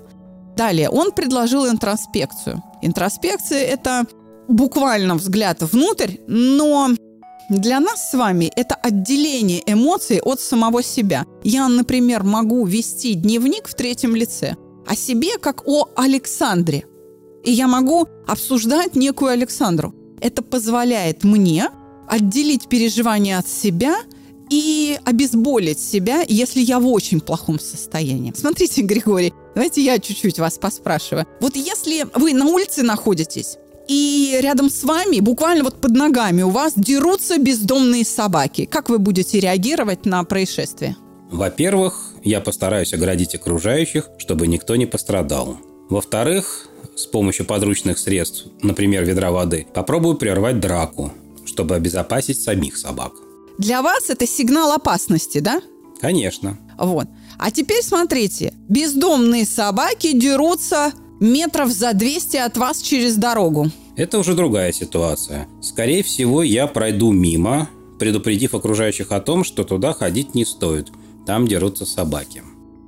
Далее, 0.56 0.90
он 0.90 1.12
предложил 1.12 1.68
интроспекцию. 1.68 2.64
Интроспекция– 2.82 3.60
это 3.64 4.06
буквально 4.48 5.16
взгляд 5.16 5.62
внутрь, 5.62 6.18
но 6.28 6.90
для 7.50 7.80
нас 7.80 8.10
с 8.10 8.14
вами 8.14 8.52
это 8.56 8.76
отделение 8.76 9.62
эмоций 9.66 10.20
от 10.20 10.40
самого 10.40 10.82
себя. 10.82 11.26
Я, 11.44 11.68
например, 11.68 12.24
могу 12.24 12.66
вести 12.66 13.14
дневник 13.14 13.68
в 13.68 13.76
третьем 13.76 14.16
лице 14.16 14.56
о 14.88 14.96
себе 14.96 15.38
как 15.38 15.68
о 15.68 15.90
Александре. 15.96 16.86
И 17.44 17.52
я 17.52 17.68
могу 17.68 18.08
обсуждать 18.26 18.96
некую 18.96 19.32
Александру. 19.32 19.94
Это 20.22 20.42
позволяет 20.42 21.24
мне 21.24 21.70
отделить 22.08 22.68
переживания 22.68 23.38
от 23.38 23.48
себя– 23.48 23.98
и 24.50 24.98
обезболить 25.06 25.80
себя, 25.80 26.24
если 26.28 26.62
я 26.62 26.80
в 26.80 26.88
очень 26.88 27.22
плохом 27.22 27.60
состоянии. 27.60 28.34
Смотрите, 28.36 28.82
Григорий, 28.84 29.34
давайте 29.56 29.84
я 29.84 30.00
чуть-чуть 30.00 30.40
вас 30.40 30.58
поспрашиваю. 30.58 31.26
Вот 31.42 31.56
если 31.56 32.06
вы 32.16 32.34
на 32.34 32.46
улице 32.46 32.84
находитесь, 32.84 33.58
и 33.88 34.38
рядом 34.42 34.70
с 34.70 34.84
вами, 34.84 35.22
буквально 35.22 35.64
вот 35.64 35.80
под 35.80 35.92
ногами 35.92 36.42
у 36.42 36.50
вас 36.50 36.74
дерутся 36.76 37.38
бездомные 37.38 38.04
собаки. 38.04 38.66
Как 38.66 38.90
вы 38.90 39.00
будете 39.00 39.40
реагировать 39.40 40.06
на 40.06 40.24
происшествие? 40.26 40.98
Во-первых, 41.32 42.14
я 42.24 42.42
постараюсь 42.42 42.94
оградить 42.94 43.36
окружающих, 43.36 44.10
чтобы 44.18 44.48
никто 44.48 44.76
не 44.76 44.86
пострадал. 44.86 45.58
Во-вторых, 45.90 46.68
с 46.96 47.06
помощью 47.06 47.46
подручных 47.46 47.98
средств, 47.98 48.48
например, 48.62 49.06
ведра 49.06 49.32
воды, 49.32 49.68
попробую 49.74 50.18
прервать 50.18 50.60
драку, 50.60 51.14
чтобы 51.46 51.76
обезопасить 51.76 52.42
самих 52.42 52.78
собак. 52.78 53.14
Для 53.58 53.82
вас 53.82 54.10
это 54.10 54.28
сигнал 54.28 54.72
опасности, 54.72 55.40
да? 55.40 55.62
Конечно. 56.00 56.58
Вот. 56.78 57.08
А 57.40 57.52
теперь 57.52 57.84
смотрите. 57.84 58.54
Бездомные 58.70 59.46
собаки 59.46 60.14
дерутся 60.14 60.94
метров 61.20 61.72
за 61.72 61.94
200 61.94 62.38
от 62.38 62.58
вас 62.58 62.82
через 62.82 63.16
дорогу. 63.16 63.72
Это 63.96 64.20
уже 64.20 64.36
другая 64.36 64.72
ситуация. 64.72 65.48
Скорее 65.62 66.04
всего, 66.04 66.44
я 66.44 66.68
пройду 66.68 67.12
мимо, 67.12 67.68
предупредив 68.00 68.54
окружающих 68.54 69.12
о 69.12 69.20
том, 69.20 69.44
что 69.44 69.64
туда 69.64 69.94
ходить 69.94 70.36
не 70.36 70.46
стоит. 70.46 70.90
Там 71.26 71.48
дерутся 71.48 71.86
собаки. 71.86 72.44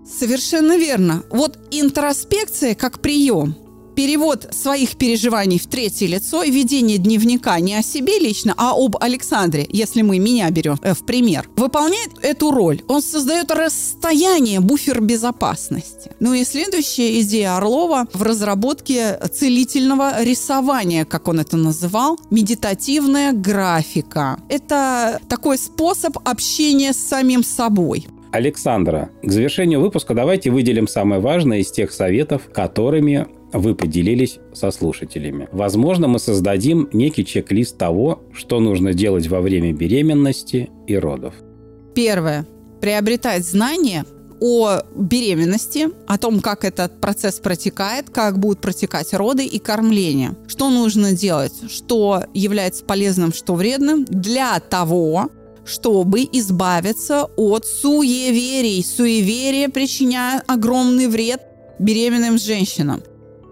Совершенно 0.06 0.78
верно. 0.78 1.24
Вот 1.32 1.58
интроспекция 1.72 2.76
как 2.76 3.02
прием 3.02 3.56
перевод 4.00 4.48
своих 4.52 4.96
переживаний 4.96 5.60
в 5.60 5.68
третье 5.68 6.08
лицо 6.08 6.42
и 6.42 6.50
ведение 6.50 6.98
дневника 6.98 7.60
не 7.60 7.76
о 7.76 7.82
себе 7.82 8.18
лично, 8.18 8.54
а 8.56 8.72
об 8.74 8.96
Александре, 8.98 9.68
если 9.70 10.04
мы 10.04 10.20
меня 10.20 10.50
берем 10.52 10.78
э, 10.82 10.94
в 10.94 11.04
пример, 11.04 11.50
выполняет 11.58 12.12
эту 12.22 12.52
роль. 12.52 12.82
Он 12.88 13.02
создает 13.02 13.52
расстояние, 13.52 14.62
буфер 14.62 15.02
безопасности. 15.02 16.12
Ну 16.22 16.34
и 16.34 16.46
следующая 16.46 17.20
идея 17.20 17.58
Орлова 17.58 18.08
в 18.14 18.24
разработке 18.24 19.20
целительного 19.34 20.24
рисования, 20.24 21.04
как 21.04 21.28
он 21.28 21.42
это 21.42 21.58
называл, 21.58 22.18
медитативная 22.30 23.34
графика. 23.34 24.40
Это 24.48 25.20
такой 25.28 25.58
способ 25.58 26.18
общения 26.24 26.94
с 26.94 27.06
самим 27.06 27.44
собой. 27.44 28.08
Александра, 28.32 29.10
к 29.24 29.30
завершению 29.30 29.82
выпуска 29.82 30.14
давайте 30.14 30.52
выделим 30.52 30.88
самое 30.88 31.20
важное 31.20 31.60
из 31.60 31.70
тех 31.70 31.92
советов, 31.92 32.44
которыми 32.54 33.28
вы 33.54 33.76
поделились 33.76 34.40
со 34.54 34.72
слушателями. 34.72 35.48
Возможно, 35.52 36.08
мы 36.08 36.20
создадим 36.20 36.90
некий 36.94 37.26
чек-лист 37.26 37.78
того, 37.78 38.24
что 38.34 38.60
нужно 38.60 38.94
делать 38.94 39.28
во 39.28 39.42
время 39.42 39.74
беременности 39.74 40.70
и 40.88 40.96
родов. 40.96 41.34
Первое. 41.96 42.46
Приобретать 42.82 43.46
знания 43.46 44.06
о 44.40 44.80
беременности, 44.96 45.90
о 46.08 46.18
том, 46.18 46.40
как 46.40 46.64
этот 46.64 47.02
процесс 47.02 47.40
протекает, 47.40 48.10
как 48.10 48.40
будут 48.40 48.62
протекать 48.62 49.14
роды 49.14 49.46
и 49.46 49.60
кормление. 49.60 50.36
Что 50.48 50.70
нужно 50.70 51.12
делать, 51.12 51.54
что 51.70 52.24
является 52.34 52.86
полезным, 52.86 53.34
что 53.34 53.56
вредным 53.56 54.06
для 54.06 54.60
того, 54.60 55.30
чтобы 55.66 56.22
избавиться 56.32 57.26
от 57.36 57.66
суеверий. 57.66 58.84
Суеверия 58.84 59.70
причиняют 59.70 60.44
огромный 60.48 61.08
вред 61.08 61.42
беременным 61.80 62.38
женщинам. 62.38 63.02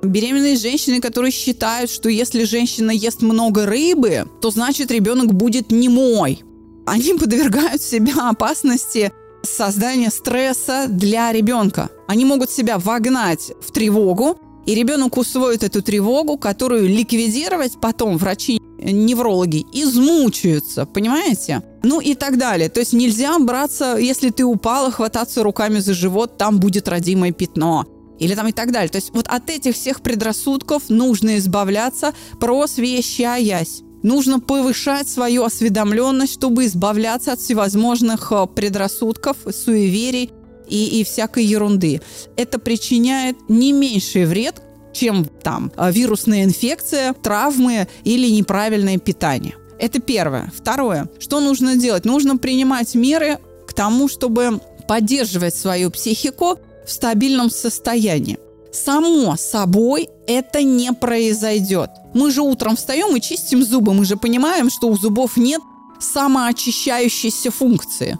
Беременные 0.04 0.58
женщины, 0.58 1.02
которые 1.02 1.32
считают, 1.32 1.90
что 1.90 2.10
если 2.10 2.44
женщина 2.44 2.92
ест 2.92 3.22
много 3.22 3.66
рыбы, 3.66 4.26
то 4.42 4.52
значит 4.52 4.92
ребенок 4.92 5.34
будет 5.34 5.72
не 5.72 5.90
мой. 5.90 6.44
Они 6.86 7.14
подвергают 7.14 7.82
себя 7.82 8.30
опасности 8.30 9.12
создания 9.44 10.10
стресса 10.10 10.86
для 10.88 11.32
ребенка. 11.32 11.90
Они 12.08 12.26
могут 12.26 12.52
себя 12.52 12.78
вогнать 12.78 13.52
в 13.62 13.72
тревогу, 13.72 14.38
и 14.66 14.76
ребенок 14.76 15.18
усвоит 15.18 15.64
эту 15.64 15.82
тревогу, 15.82 16.38
которую 16.38 16.88
ликвидировать 16.88 17.80
потом 17.80 18.18
врачи 18.18 18.60
неврологи 18.78 19.66
измучаются, 19.74 20.86
понимаете? 20.86 21.64
Ну 21.84 22.00
и 22.02 22.14
так 22.16 22.38
далее. 22.38 22.70
То 22.70 22.82
есть 22.82 22.94
нельзя 22.94 23.38
браться, 23.40 23.98
если 23.98 24.30
ты 24.30 24.44
упала, 24.44 24.92
хвататься 24.92 25.42
руками 25.42 25.80
за 25.80 25.94
живот, 25.94 26.38
там 26.38 26.60
будет 26.60 26.88
родимое 26.88 27.32
пятно 27.32 27.86
или 28.20 28.36
там 28.36 28.48
и 28.48 28.52
так 28.52 28.72
далее. 28.72 28.90
То 28.90 28.98
есть 28.98 29.12
вот 29.14 29.28
от 29.28 29.50
этих 29.50 29.76
всех 29.76 30.02
предрассудков 30.02 30.90
нужно 30.90 31.38
избавляться, 31.38 32.14
просвещаясь. 32.40 33.84
Нужно 34.04 34.40
повышать 34.40 35.10
свою 35.10 35.44
осведомленность, 35.44 36.34
чтобы 36.34 36.66
избавляться 36.66 37.34
от 37.34 37.40
всевозможных 37.40 38.32
э, 38.32 38.48
предрассудков, 38.56 39.38
суеверий 39.52 40.32
и, 40.70 41.00
и 41.00 41.04
всякой 41.04 41.46
ерунды. 41.46 42.02
Это 42.36 42.60
причиняет 42.60 43.38
не 43.50 43.74
меньший 43.74 44.26
вред, 44.26 44.62
чем 44.94 45.26
там 45.26 45.72
э, 45.76 45.92
вирусная 45.92 46.44
инфекция, 46.44 47.14
травмы 47.14 47.88
или 48.04 48.30
неправильное 48.30 48.98
питание. 48.98 49.56
Это 49.80 50.00
первое. 50.00 50.52
Второе. 50.56 51.10
Что 51.20 51.40
нужно 51.40 51.76
делать? 51.76 52.06
Нужно 52.06 52.38
принимать 52.38 52.96
меры 52.96 53.40
к 53.68 53.74
тому, 53.74 54.08
чтобы 54.08 54.60
поддерживать 54.88 55.56
свою 55.56 55.92
психику 55.92 56.60
в 56.88 56.92
стабильном 56.92 57.52
состоянии. 57.52 58.40
Само 58.72 59.36
собой 59.38 60.10
это 60.28 60.64
не 60.64 60.94
произойдет. 60.94 61.90
Мы 62.14 62.32
же 62.32 62.42
утром 62.42 62.76
встаем 62.76 63.16
и 63.16 63.22
чистим 63.22 63.64
зубы. 63.64 63.94
Мы 63.94 64.06
же 64.06 64.18
понимаем, 64.18 64.70
что 64.70 64.88
у 64.88 64.98
зубов 64.98 65.38
нет 65.38 65.62
самоочищающейся 66.00 67.52
функции. 67.52 68.18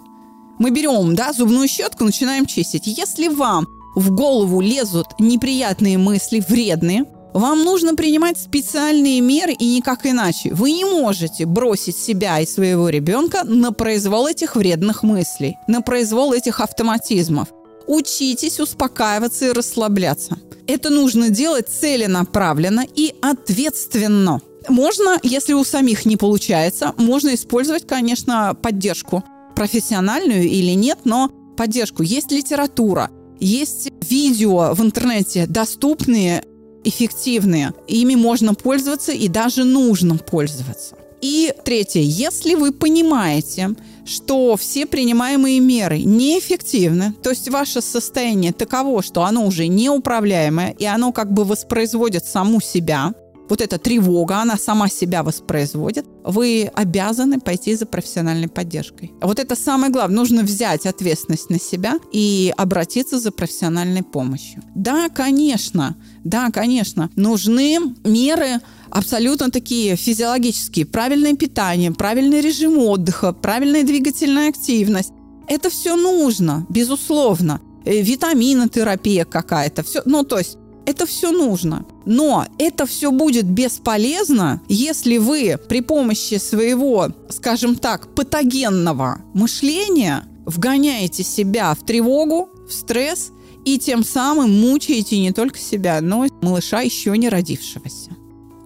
Мы 0.58 0.70
берем 0.70 1.14
да, 1.14 1.32
зубную 1.32 1.68
щетку, 1.68 2.04
начинаем 2.04 2.46
чистить. 2.46 2.86
Если 2.86 3.28
вам 3.28 3.66
в 3.94 4.10
голову 4.10 4.60
лезут 4.60 5.06
неприятные 5.18 5.98
мысли, 5.98 6.42
вредные, 6.46 7.04
вам 7.34 7.62
нужно 7.62 7.94
принимать 7.94 8.38
специальные 8.38 9.20
меры 9.20 9.52
и 9.52 9.76
никак 9.76 10.06
иначе. 10.06 10.52
Вы 10.52 10.72
не 10.72 10.84
можете 10.84 11.46
бросить 11.46 11.96
себя 11.96 12.40
и 12.40 12.46
своего 12.46 12.88
ребенка 12.88 13.44
на 13.44 13.70
произвол 13.70 14.26
этих 14.26 14.56
вредных 14.56 15.02
мыслей, 15.02 15.56
на 15.68 15.82
произвол 15.82 16.32
этих 16.32 16.60
автоматизмов. 16.60 17.48
Учитесь 17.88 18.60
успокаиваться 18.60 19.46
и 19.46 19.52
расслабляться. 19.52 20.38
Это 20.66 20.90
нужно 20.90 21.30
делать 21.30 21.68
целенаправленно 21.68 22.84
и 22.94 23.14
ответственно. 23.22 24.42
Можно, 24.68 25.18
если 25.22 25.54
у 25.54 25.64
самих 25.64 26.04
не 26.04 26.18
получается, 26.18 26.92
можно 26.98 27.34
использовать, 27.34 27.86
конечно, 27.86 28.54
поддержку 28.54 29.24
профессиональную 29.56 30.42
или 30.44 30.72
нет, 30.72 30.98
но 31.04 31.30
поддержку. 31.56 32.02
Есть 32.02 32.30
литература, 32.30 33.10
Есть 33.40 33.90
видео 34.08 34.74
в 34.74 34.82
интернете 34.82 35.46
доступные, 35.46 36.44
эффективные. 36.84 37.72
Ими 37.86 38.14
можно 38.16 38.54
пользоваться 38.54 39.12
и 39.12 39.28
даже 39.28 39.64
нужно 39.64 40.16
пользоваться. 40.16 40.96
И 41.20 41.52
третье, 41.64 42.00
если 42.00 42.54
вы 42.54 42.72
понимаете, 42.72 43.74
что 44.08 44.56
все 44.56 44.86
принимаемые 44.86 45.60
меры 45.60 46.00
неэффективны, 46.00 47.14
то 47.22 47.30
есть 47.30 47.48
ваше 47.48 47.80
состояние 47.80 48.52
таково, 48.52 49.02
что 49.02 49.24
оно 49.24 49.46
уже 49.46 49.68
неуправляемое, 49.68 50.70
и 50.78 50.84
оно 50.84 51.12
как 51.12 51.32
бы 51.32 51.44
воспроизводит 51.44 52.24
саму 52.24 52.60
себя, 52.60 53.12
вот 53.48 53.60
эта 53.60 53.78
тревога, 53.78 54.38
она 54.38 54.56
сама 54.56 54.88
себя 54.88 55.22
воспроизводит, 55.22 56.06
вы 56.24 56.70
обязаны 56.74 57.40
пойти 57.40 57.74
за 57.74 57.86
профессиональной 57.86 58.48
поддержкой. 58.48 59.12
Вот 59.20 59.38
это 59.38 59.56
самое 59.56 59.90
главное. 59.90 60.16
Нужно 60.16 60.42
взять 60.42 60.86
ответственность 60.86 61.50
на 61.50 61.58
себя 61.58 61.98
и 62.12 62.52
обратиться 62.56 63.18
за 63.18 63.30
профессиональной 63.30 64.02
помощью. 64.02 64.62
Да, 64.74 65.08
конечно, 65.08 65.96
да, 66.28 66.50
конечно, 66.50 67.10
нужны 67.16 67.78
меры 68.04 68.60
абсолютно 68.90 69.50
такие 69.50 69.96
физиологические. 69.96 70.86
Правильное 70.86 71.34
питание, 71.34 71.92
правильный 71.92 72.40
режим 72.40 72.78
отдыха, 72.78 73.32
правильная 73.32 73.82
двигательная 73.82 74.50
активность. 74.50 75.12
Это 75.46 75.70
все 75.70 75.96
нужно, 75.96 76.66
безусловно. 76.68 77.60
Э, 77.84 78.02
витаминотерапия 78.02 79.24
какая-то. 79.24 79.82
Все, 79.82 80.02
ну, 80.04 80.22
то 80.24 80.38
есть 80.38 80.58
это 80.84 81.06
все 81.06 81.30
нужно. 81.30 81.86
Но 82.04 82.46
это 82.58 82.86
все 82.86 83.10
будет 83.10 83.46
бесполезно, 83.46 84.60
если 84.68 85.18
вы 85.18 85.58
при 85.68 85.80
помощи 85.80 86.38
своего, 86.38 87.08
скажем 87.30 87.76
так, 87.76 88.14
патогенного 88.14 89.22
мышления 89.34 90.24
вгоняете 90.46 91.24
себя 91.24 91.74
в 91.74 91.84
тревогу, 91.84 92.48
в 92.68 92.72
стресс 92.72 93.32
и 93.64 93.78
тем 93.78 94.04
самым 94.04 94.50
мучаете 94.60 95.18
не 95.18 95.32
только 95.32 95.58
себя, 95.58 96.00
но 96.00 96.24
и 96.24 96.30
малыша 96.42 96.82
еще 96.82 97.16
не 97.16 97.28
родившегося. 97.28 98.10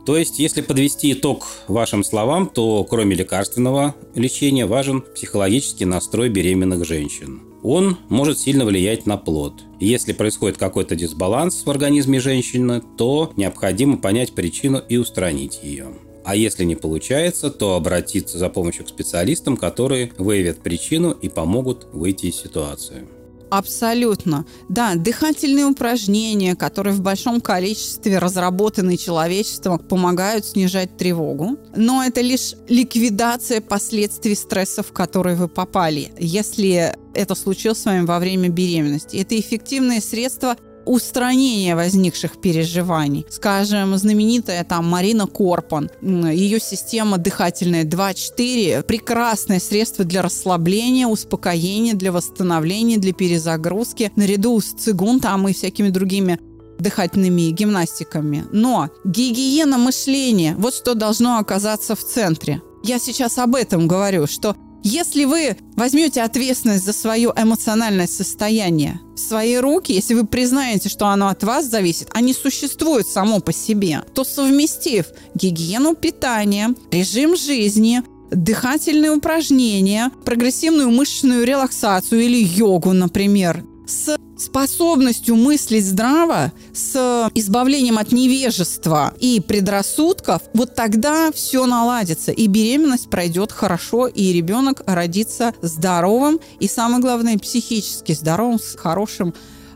То 0.05 0.17
есть, 0.17 0.39
если 0.39 0.63
подвести 0.63 1.13
итог 1.13 1.47
вашим 1.69 2.03
словам, 2.03 2.49
то 2.49 2.83
кроме 2.85 3.15
лекарственного 3.15 3.95
лечения 4.15 4.67
важен 4.67 5.03
психологический 5.15 5.85
настрой 5.85 6.29
беременных 6.29 6.85
женщин. 6.85 7.43
Он 7.63 7.97
может 8.09 8.41
сильно 8.41 8.65
влиять 8.65 9.07
на 9.07 9.17
плод. 9.17 9.63
Если 9.79 10.13
происходит 10.13 10.59
какой-то 10.59 10.97
дисбаланс 10.97 11.63
в 11.65 11.71
организме 11.71 12.19
женщины, 12.19 12.83
то 12.99 13.33
необходимо 13.37 13.97
понять 13.97 14.33
причину 14.33 14.83
и 14.89 14.97
устранить 14.97 15.61
ее. 15.63 15.89
А 16.25 16.35
если 16.35 16.65
не 16.65 16.75
получается, 16.75 17.51
то 17.51 17.75
обратиться 17.75 18.39
за 18.39 18.49
помощью 18.49 18.85
к 18.85 18.89
специалистам, 18.89 19.57
которые 19.57 20.13
выявят 20.19 20.61
причину 20.63 21.13
и 21.13 21.29
помогут 21.29 21.87
выйти 21.93 22.27
из 22.27 22.37
ситуации. 22.37 23.07
Абсолютно. 23.53 24.47
Да, 24.71 24.95
дыхательные 24.95 25.67
упражнения, 25.67 26.57
которые 26.57 26.95
в 26.95 27.03
большом 27.03 27.43
количестве 27.43 28.19
разработаны 28.19 28.97
человечеством, 28.97 29.79
помогают 29.79 30.47
снижать 30.47 30.97
тревогу. 30.97 31.59
Но 31.77 32.03
это 32.03 32.23
лишь 32.23 32.55
ликвидация 32.69 33.61
последствий 33.61 34.37
стрессов, 34.37 34.87
в 34.87 34.93
которые 34.95 35.37
вы 35.37 35.49
попали, 35.49 36.13
если 36.19 36.97
это 37.13 37.35
случилось 37.35 37.83
с 37.83 37.85
вами 37.85 38.07
во 38.07 38.19
время 38.19 38.49
беременности. 38.49 39.19
Это 39.19 39.39
эффективные 39.39 40.01
средства 40.01 40.57
устранения 40.85 41.75
возникших 41.77 42.41
переживаний. 42.41 43.27
Скажем, 43.31 43.97
знаменитая 43.97 44.65
там 44.65 44.89
Марина 44.89 45.27
Корпан, 45.27 45.91
ее 46.01 46.61
система 46.61 47.19
дыхательная 47.19 47.85
2-4, 47.85 48.83
прекрасное 48.83 49.61
средство 49.61 50.05
для 50.05 50.23
расслабления, 50.23 51.07
успокоения, 51.07 51.95
для 51.95 52.13
восстановления, 52.13 52.99
для 52.99 53.13
перезагрузки, 53.13 54.13
наряду 54.17 54.61
с 54.61 54.73
цигун 54.73 55.21
там 55.21 55.49
и 55.49 55.53
всякими 55.53 55.89
другими 55.89 56.39
дыхательными 56.79 57.51
гимнастиками. 57.51 58.45
Но 58.51 58.89
гигиена 59.05 59.79
мышления, 59.79 60.57
вот 60.59 60.75
что 60.75 60.95
должно 60.95 61.39
оказаться 61.39 61.95
в 61.95 62.05
центре. 62.05 62.61
Я 62.83 62.99
сейчас 62.99 63.39
об 63.39 63.55
этом 63.55 63.87
говорю, 63.87 64.27
что 64.27 64.57
если 64.83 65.25
вы 65.25 65.57
возьмете 65.77 66.23
ответственность 66.23 66.85
за 66.85 66.93
свое 66.93 67.33
эмоциональное 67.37 68.07
состояние 68.07 69.01
в 69.15 69.19
свои 69.19 69.57
руки, 69.57 69.93
если 69.93 70.15
вы 70.15 70.27
признаете, 70.27 70.89
что 70.89 71.07
оно 71.07 71.29
от 71.29 71.45
вас 71.45 71.67
зависит, 71.67 72.09
а 72.13 72.21
не 72.21 72.35
существует 72.35 73.07
само 73.07 73.41
по 73.41 73.53
себе, 73.53 74.03
то 74.15 74.25
совместив 74.25 75.07
гигиену 75.35 75.95
питания, 75.95 76.75
режим 76.91 77.37
жизни, 77.37 78.03
дыхательные 78.31 79.13
упражнения, 79.13 80.11
прогрессивную 80.25 80.91
мышечную 80.91 81.45
релаксацию 81.45 82.23
или 82.23 82.43
йогу, 82.43 82.93
например, 82.93 83.65
с 83.87 84.17
способностью 84.43 85.37
мыслить 85.37 85.87
здраво, 85.87 86.53
с 86.73 87.31
избавлением 87.35 87.99
от 87.99 88.13
невежества 88.13 89.15
и 89.21 89.41
предрассудков, 89.41 90.43
вот 90.55 90.75
тогда 90.75 91.31
все 91.33 91.67
наладится, 91.67 92.33
и 92.33 92.47
беременность 92.47 93.09
пройдет 93.09 93.53
хорошо, 93.53 94.09
и 94.09 94.33
ребенок 94.33 94.83
родится 94.87 95.55
здоровым, 95.63 96.41
и 96.59 96.69
самое 96.69 97.01
главное, 97.01 97.39
психически 97.39 98.13
здоровым, 98.13 98.59
с 98.59 98.75
хорошим 98.77 99.35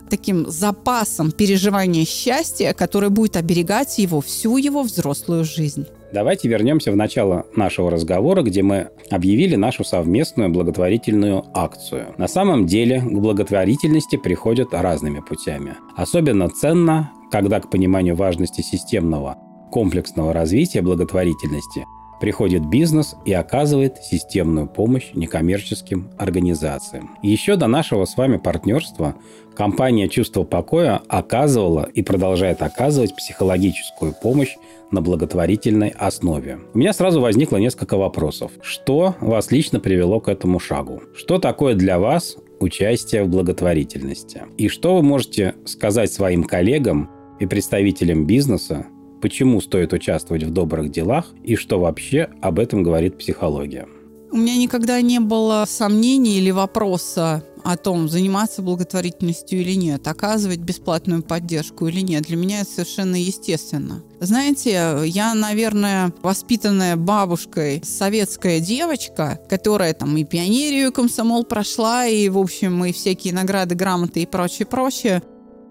таким 0.09 0.49
запасом 0.49 1.31
переживания 1.31 2.05
счастья, 2.05 2.73
который 2.73 3.09
будет 3.09 3.37
оберегать 3.37 3.97
его 3.99 4.21
всю 4.21 4.57
его 4.57 4.83
взрослую 4.83 5.43
жизнь. 5.43 5.85
Давайте 6.13 6.47
вернемся 6.47 6.91
в 6.91 6.95
начало 6.95 7.45
нашего 7.55 7.91
разговора, 7.91 8.41
где 8.41 8.63
мы 8.63 8.89
объявили 9.11 9.55
нашу 9.55 9.83
совместную 9.83 10.49
благотворительную 10.49 11.43
акцию. 11.53 12.15
На 12.17 12.27
самом 12.27 12.65
деле 12.65 13.01
к 13.01 13.11
благотворительности 13.11 14.15
приходят 14.15 14.69
разными 14.71 15.19
путями. 15.19 15.75
Особенно 15.95 16.49
ценно, 16.49 17.11
когда 17.29 17.59
к 17.59 17.69
пониманию 17.69 18.15
важности 18.15 18.61
системного 18.61 19.37
комплексного 19.69 20.31
развития 20.31 20.81
благотворительности 20.81 21.85
приходит 22.19 22.65
бизнес 22.67 23.15
и 23.25 23.33
оказывает 23.33 23.97
системную 23.97 24.67
помощь 24.67 25.11
некоммерческим 25.13 26.09
организациям. 26.17 27.17
Еще 27.21 27.55
до 27.55 27.67
нашего 27.67 28.05
с 28.05 28.17
вами 28.17 28.37
партнерства 28.37 29.15
компания 29.55 30.07
«Чувство 30.07 30.43
покоя» 30.43 31.01
оказывала 31.07 31.89
и 31.93 32.01
продолжает 32.01 32.61
оказывать 32.61 33.15
психологическую 33.15 34.13
помощь 34.13 34.55
на 34.91 35.01
благотворительной 35.01 35.89
основе. 35.89 36.59
У 36.73 36.77
меня 36.77 36.93
сразу 36.93 37.19
возникло 37.21 37.57
несколько 37.57 37.97
вопросов. 37.97 38.51
Что 38.61 39.15
вас 39.19 39.51
лично 39.51 39.79
привело 39.79 40.19
к 40.19 40.29
этому 40.29 40.59
шагу? 40.59 41.01
Что 41.15 41.39
такое 41.39 41.75
для 41.75 41.99
вас 41.99 42.37
участие 42.59 43.23
в 43.23 43.29
благотворительности? 43.29 44.43
И 44.57 44.69
что 44.69 44.95
вы 44.95 45.03
можете 45.03 45.55
сказать 45.65 46.11
своим 46.11 46.43
коллегам 46.43 47.09
и 47.39 47.45
представителям 47.45 48.25
бизнеса, 48.25 48.87
почему 49.21 49.61
стоит 49.61 49.93
участвовать 49.93 50.43
в 50.43 50.51
добрых 50.51 50.91
делах 50.91 51.33
и 51.43 51.55
что 51.55 51.79
вообще 51.79 52.29
об 52.41 52.59
этом 52.59 52.83
говорит 52.83 53.17
психология. 53.17 53.87
У 54.29 54.37
меня 54.37 54.57
никогда 54.57 54.99
не 55.01 55.19
было 55.19 55.65
сомнений 55.67 56.37
или 56.37 56.51
вопроса 56.51 57.43
о 57.63 57.77
том, 57.77 58.09
заниматься 58.09 58.61
благотворительностью 58.61 59.61
или 59.61 59.73
нет, 59.73 60.07
оказывать 60.07 60.59
бесплатную 60.59 61.23
поддержку 61.23 61.87
или 61.87 62.01
нет. 62.01 62.23
Для 62.23 62.37
меня 62.37 62.61
это 62.61 62.69
совершенно 62.69 63.15
естественно. 63.15 64.03
Знаете, 64.19 65.01
я, 65.05 65.33
наверное, 65.33 66.13
воспитанная 66.21 66.95
бабушкой 66.95 67.81
советская 67.83 68.59
девочка, 68.59 69.39
которая 69.49 69.93
там 69.93 70.15
и 70.17 70.23
пионерию, 70.23 70.89
и 70.89 70.93
комсомол 70.93 71.43
прошла, 71.43 72.05
и, 72.05 72.29
в 72.29 72.37
общем, 72.37 72.83
и 72.85 72.93
всякие 72.93 73.33
награды, 73.33 73.75
грамоты 73.75 74.21
и 74.21 74.25
прочее, 74.25 74.65
прочее 74.65 75.21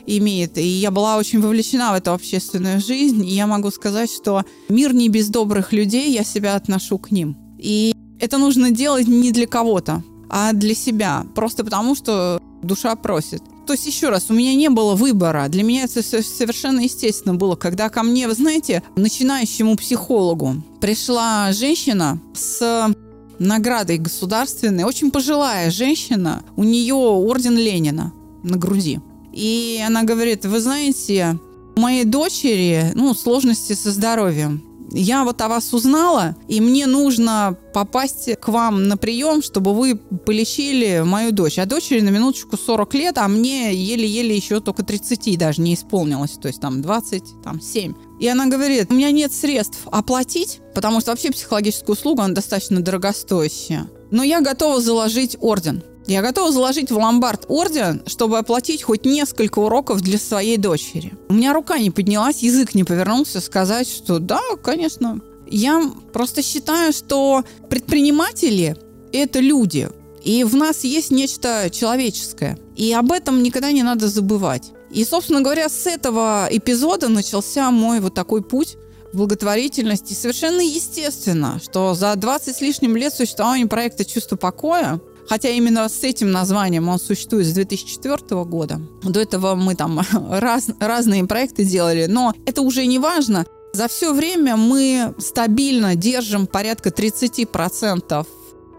имеет. 0.06 0.58
И 0.58 0.62
я 0.62 0.90
была 0.90 1.16
очень 1.16 1.40
вовлечена 1.40 1.92
в 1.92 1.96
эту 1.96 2.12
общественную 2.12 2.80
жизнь. 2.80 3.24
И 3.24 3.34
я 3.34 3.46
могу 3.46 3.70
сказать, 3.70 4.10
что 4.10 4.44
мир 4.68 4.94
не 4.94 5.08
без 5.08 5.28
добрых 5.28 5.72
людей, 5.72 6.12
я 6.12 6.24
себя 6.24 6.54
отношу 6.54 6.98
к 6.98 7.10
ним. 7.10 7.36
И 7.58 7.94
это 8.20 8.38
нужно 8.38 8.70
делать 8.70 9.08
не 9.08 9.32
для 9.32 9.46
кого-то, 9.46 10.02
а 10.28 10.52
для 10.52 10.74
себя. 10.74 11.26
Просто 11.34 11.64
потому, 11.64 11.94
что 11.94 12.40
душа 12.62 12.94
просит. 12.96 13.42
То 13.66 13.72
есть, 13.72 13.86
еще 13.86 14.10
раз, 14.10 14.26
у 14.28 14.34
меня 14.34 14.54
не 14.54 14.70
было 14.70 14.94
выбора. 14.94 15.48
Для 15.48 15.64
меня 15.64 15.84
это 15.84 16.00
совершенно 16.02 16.80
естественно 16.80 17.34
было, 17.34 17.56
когда 17.56 17.88
ко 17.88 18.04
мне, 18.04 18.28
вы 18.28 18.34
знаете, 18.34 18.82
начинающему 18.94 19.76
психологу 19.76 20.62
пришла 20.80 21.50
женщина 21.52 22.20
с 22.32 22.94
наградой 23.38 23.98
государственной, 23.98 24.84
очень 24.84 25.10
пожилая 25.10 25.70
женщина, 25.70 26.42
у 26.56 26.62
нее 26.62 26.94
орден 26.94 27.56
Ленина 27.56 28.12
на 28.42 28.56
груди. 28.56 29.00
И 29.36 29.82
она 29.86 30.02
говорит, 30.02 30.46
вы 30.46 30.60
знаете, 30.60 31.38
у 31.76 31.80
моей 31.80 32.04
дочери 32.04 32.92
ну, 32.94 33.12
сложности 33.12 33.74
со 33.74 33.90
здоровьем. 33.90 34.62
Я 34.90 35.24
вот 35.24 35.42
о 35.42 35.48
вас 35.48 35.74
узнала, 35.74 36.36
и 36.48 36.60
мне 36.60 36.86
нужно 36.86 37.54
попасть 37.74 38.34
к 38.40 38.48
вам 38.48 38.88
на 38.88 38.96
прием, 38.96 39.42
чтобы 39.42 39.74
вы 39.74 39.96
полечили 39.96 41.02
мою 41.04 41.32
дочь. 41.32 41.58
А 41.58 41.66
дочери 41.66 42.00
на 42.00 42.08
минуточку 42.08 42.56
40 42.56 42.94
лет, 42.94 43.18
а 43.18 43.28
мне 43.28 43.74
еле-еле 43.74 44.34
еще 44.34 44.60
только 44.60 44.82
30 44.84 45.38
даже 45.38 45.60
не 45.60 45.74
исполнилось, 45.74 46.38
то 46.40 46.48
есть 46.48 46.60
там 46.62 46.80
20, 46.80 47.42
там 47.44 47.60
7. 47.60 47.92
И 48.20 48.28
она 48.28 48.46
говорит, 48.46 48.90
у 48.90 48.94
меня 48.94 49.10
нет 49.10 49.34
средств 49.34 49.80
оплатить, 49.92 50.60
потому 50.74 51.00
что 51.00 51.10
вообще 51.10 51.30
психологическая 51.30 51.94
услуга, 51.94 52.22
она 52.22 52.32
достаточно 52.32 52.80
дорогостоящая. 52.80 53.86
Но 54.10 54.22
я 54.22 54.40
готова 54.40 54.80
заложить 54.80 55.36
орден. 55.40 55.82
Я 56.06 56.22
готова 56.22 56.52
заложить 56.52 56.92
в 56.92 56.96
ломбард 56.96 57.46
орден, 57.48 58.02
чтобы 58.06 58.38
оплатить 58.38 58.82
хоть 58.82 59.04
несколько 59.04 59.58
уроков 59.58 60.02
для 60.02 60.18
своей 60.18 60.56
дочери. 60.56 61.14
У 61.28 61.34
меня 61.34 61.52
рука 61.52 61.78
не 61.78 61.90
поднялась, 61.90 62.42
язык 62.42 62.74
не 62.74 62.84
повернулся 62.84 63.40
сказать, 63.40 63.88
что 63.88 64.20
да, 64.20 64.40
конечно. 64.62 65.20
Я 65.48 65.90
просто 66.12 66.42
считаю, 66.42 66.92
что 66.92 67.44
предприниматели– 67.68 68.76
это 69.12 69.40
люди, 69.40 69.88
и 70.22 70.44
в 70.44 70.54
нас 70.54 70.84
есть 70.84 71.10
нечто 71.10 71.70
человеческое. 71.70 72.58
И 72.76 72.92
об 72.92 73.12
этом 73.12 73.42
никогда 73.42 73.72
не 73.72 73.82
надо 73.82 74.08
забывать. 74.08 74.72
И, 74.90 75.04
собственно 75.04 75.40
говоря, 75.40 75.68
с 75.68 75.86
этого 75.86 76.48
эпизода 76.50 77.08
начался 77.08 77.70
мой 77.70 78.00
вот 78.00 78.14
такой 78.14 78.42
путь 78.42 78.76
благотворительности. 79.12 80.14
Совершенно 80.14 80.60
естественно, 80.60 81.60
что 81.62 81.94
за 81.94 82.14
20 82.14 82.56
с 82.56 82.60
лишним 82.60 82.96
лет 82.96 83.14
существования 83.14 83.66
проекта 83.66 84.04
«Чувство 84.04 84.36
покоя» 84.36 85.00
Хотя 85.28 85.48
именно 85.48 85.88
с 85.88 86.02
этим 86.02 86.30
названием 86.30 86.88
он 86.88 86.98
существует 86.98 87.46
с 87.46 87.52
2004 87.52 88.44
года. 88.44 88.80
До 89.02 89.20
этого 89.20 89.54
мы 89.54 89.74
там 89.74 90.00
раз, 90.30 90.68
разные 90.80 91.24
проекты 91.24 91.64
делали, 91.64 92.06
но 92.06 92.34
это 92.46 92.62
уже 92.62 92.86
не 92.86 92.98
важно. 92.98 93.46
За 93.72 93.88
все 93.88 94.14
время 94.14 94.56
мы 94.56 95.14
стабильно 95.18 95.94
держим 95.96 96.46
порядка 96.46 96.88
30% 96.88 98.26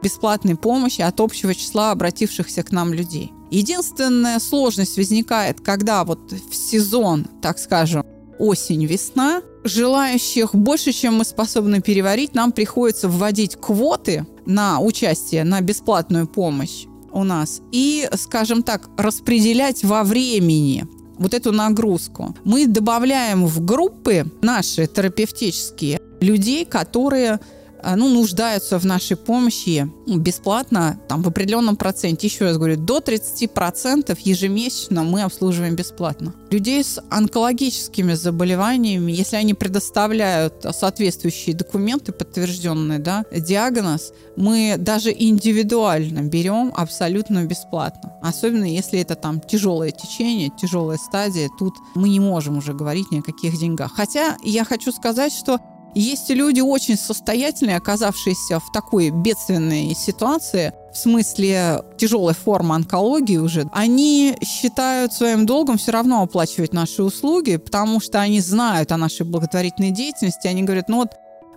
бесплатной 0.01 0.55
помощи 0.55 1.01
от 1.01 1.19
общего 1.19 1.53
числа 1.53 1.91
обратившихся 1.91 2.63
к 2.63 2.71
нам 2.71 2.93
людей. 2.93 3.31
Единственная 3.51 4.39
сложность 4.39 4.97
возникает, 4.97 5.62
когда 5.62 6.03
вот 6.03 6.31
в 6.31 6.55
сезон, 6.55 7.25
так 7.41 7.60
скажем, 7.60 8.03
осень-весна, 8.39 9.41
желающих 9.67 10.56
больше, 10.56 10.91
чем 10.91 11.15
мы 11.15 11.25
способны 11.25 11.82
переварить, 11.82 12.34
нам 12.34 12.51
приходится 12.51 13.10
вводить 13.10 13.56
квоты 13.56 14.25
на 14.45 14.80
участие, 14.80 15.43
на 15.43 15.62
бесплатную 15.62 16.27
помощь 16.27 16.86
у 17.12 17.23
нас 17.23 17.62
и, 17.71 18.08
скажем 18.15 18.63
так, 18.63 18.89
распределять 18.97 19.84
во 19.84 20.03
времени 20.03 20.88
вот 21.17 21.34
эту 21.34 21.51
нагрузку. 21.51 22.36
Мы 22.43 22.67
добавляем 22.67 23.45
в 23.45 23.63
группы 23.63 24.25
наши 24.41 24.88
терапевтические 24.88 25.99
людей, 26.21 26.65
которые 26.65 27.39
ну, 27.83 28.09
нуждаются 28.09 28.79
в 28.79 28.85
нашей 28.85 29.17
помощи 29.17 29.91
бесплатно, 30.07 30.99
там, 31.07 31.21
в 31.21 31.27
определенном 31.27 31.75
проценте. 31.75 32.27
Еще 32.27 32.45
раз 32.45 32.57
говорю, 32.57 32.77
до 32.77 32.99
30% 32.99 34.17
ежемесячно 34.23 35.03
мы 35.03 35.23
обслуживаем 35.23 35.75
бесплатно. 35.75 36.33
Людей 36.49 36.83
с 36.83 37.01
онкологическими 37.09 38.13
заболеваниями, 38.13 39.11
если 39.11 39.35
они 39.35 39.53
предоставляют 39.53 40.65
соответствующие 40.71 41.55
документы, 41.55 42.11
подтвержденные, 42.11 42.99
да, 42.99 43.25
диагноз, 43.31 44.13
мы 44.35 44.75
даже 44.77 45.11
индивидуально 45.11 46.21
берем 46.21 46.71
абсолютно 46.75 47.43
бесплатно. 47.43 48.13
Особенно 48.21 48.65
если 48.65 48.99
это 48.99 49.15
там 49.15 49.39
тяжелое 49.39 49.91
течение, 49.91 50.51
тяжелая 50.61 50.97
стадия, 50.97 51.49
тут 51.59 51.75
мы 51.95 52.09
не 52.09 52.19
можем 52.19 52.57
уже 52.57 52.73
говорить 52.73 53.11
ни 53.11 53.19
о 53.19 53.23
каких 53.23 53.57
деньгах. 53.57 53.93
Хотя 53.95 54.37
я 54.43 54.63
хочу 54.63 54.91
сказать, 54.91 55.33
что 55.33 55.59
есть 55.95 56.30
люди 56.30 56.62
очень 56.62 56.97
состоятельные, 56.97 57.78
оказавшиеся 57.78 58.60
в 58.60 58.71
такой 58.71 59.10
бедственной 59.10 59.95
ситуации, 59.95 60.73
в 60.93 60.97
смысле 60.97 61.84
тяжелой 61.97 62.34
формы 62.34 62.76
онкологии 62.76 63.38
уже, 63.38 63.69
они 63.71 64.36
считают 64.43 65.13
своим 65.13 65.45
долгом 65.45 65.78
все 65.78 65.91
равно 65.91 66.21
оплачивать 66.21 66.73
наши 66.73 67.04
услуги, 67.04 67.58
потому 67.58 68.00
что 68.00 68.19
они 68.19 68.39
знают 68.39 68.91
о 68.91 68.97
нашей 68.97 69.26
благотворительной 69.26 69.91
деятельности. 69.91 70.47
Они 70.47 70.63
говорят, 70.63 70.89
ну 70.89 70.97
вот 70.97 71.12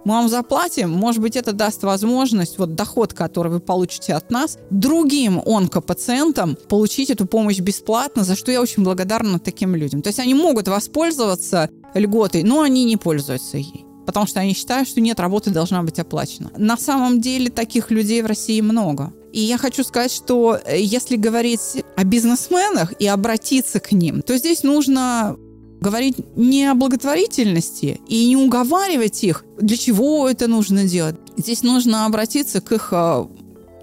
мы 0.04 0.14
вам 0.14 0.28
заплатим, 0.28 0.90
может 0.90 1.20
быть, 1.20 1.36
это 1.36 1.52
даст 1.52 1.82
возможность, 1.82 2.58
вот 2.58 2.74
доход, 2.74 3.12
который 3.12 3.52
вы 3.52 3.60
получите 3.60 4.14
от 4.14 4.30
нас, 4.30 4.56
другим 4.70 5.42
онкопациентам 5.44 6.56
получить 6.68 7.10
эту 7.10 7.26
помощь 7.26 7.58
бесплатно, 7.58 8.24
за 8.24 8.36
что 8.36 8.50
я 8.50 8.62
очень 8.62 8.82
благодарна 8.82 9.38
таким 9.38 9.74
людям. 9.74 10.00
То 10.00 10.08
есть 10.08 10.18
они 10.18 10.32
могут 10.32 10.68
воспользоваться 10.68 11.68
льготой, 11.94 12.42
но 12.42 12.62
они 12.62 12.84
не 12.84 12.96
пользуются 12.96 13.58
ей 13.58 13.89
потому 14.06 14.26
что 14.26 14.40
они 14.40 14.54
считают, 14.54 14.88
что 14.88 15.00
нет, 15.00 15.20
работа 15.20 15.50
должна 15.50 15.82
быть 15.82 15.98
оплачена. 15.98 16.50
На 16.56 16.76
самом 16.76 17.20
деле 17.20 17.50
таких 17.50 17.90
людей 17.90 18.22
в 18.22 18.26
России 18.26 18.60
много. 18.60 19.12
И 19.32 19.40
я 19.40 19.58
хочу 19.58 19.84
сказать, 19.84 20.10
что 20.10 20.58
э, 20.64 20.80
если 20.80 21.16
говорить 21.16 21.84
о 21.96 22.04
бизнесменах 22.04 22.92
и 22.98 23.06
обратиться 23.06 23.78
к 23.78 23.92
ним, 23.92 24.22
то 24.22 24.36
здесь 24.36 24.62
нужно 24.62 25.36
говорить 25.80 26.16
не 26.36 26.66
о 26.66 26.74
благотворительности 26.74 28.00
и 28.06 28.26
не 28.26 28.36
уговаривать 28.36 29.24
их, 29.24 29.44
для 29.58 29.76
чего 29.76 30.28
это 30.28 30.46
нужно 30.46 30.84
делать. 30.84 31.16
Здесь 31.36 31.62
нужно 31.62 32.06
обратиться 32.06 32.60
к 32.60 32.72
их 32.72 32.88
э, 32.92 33.26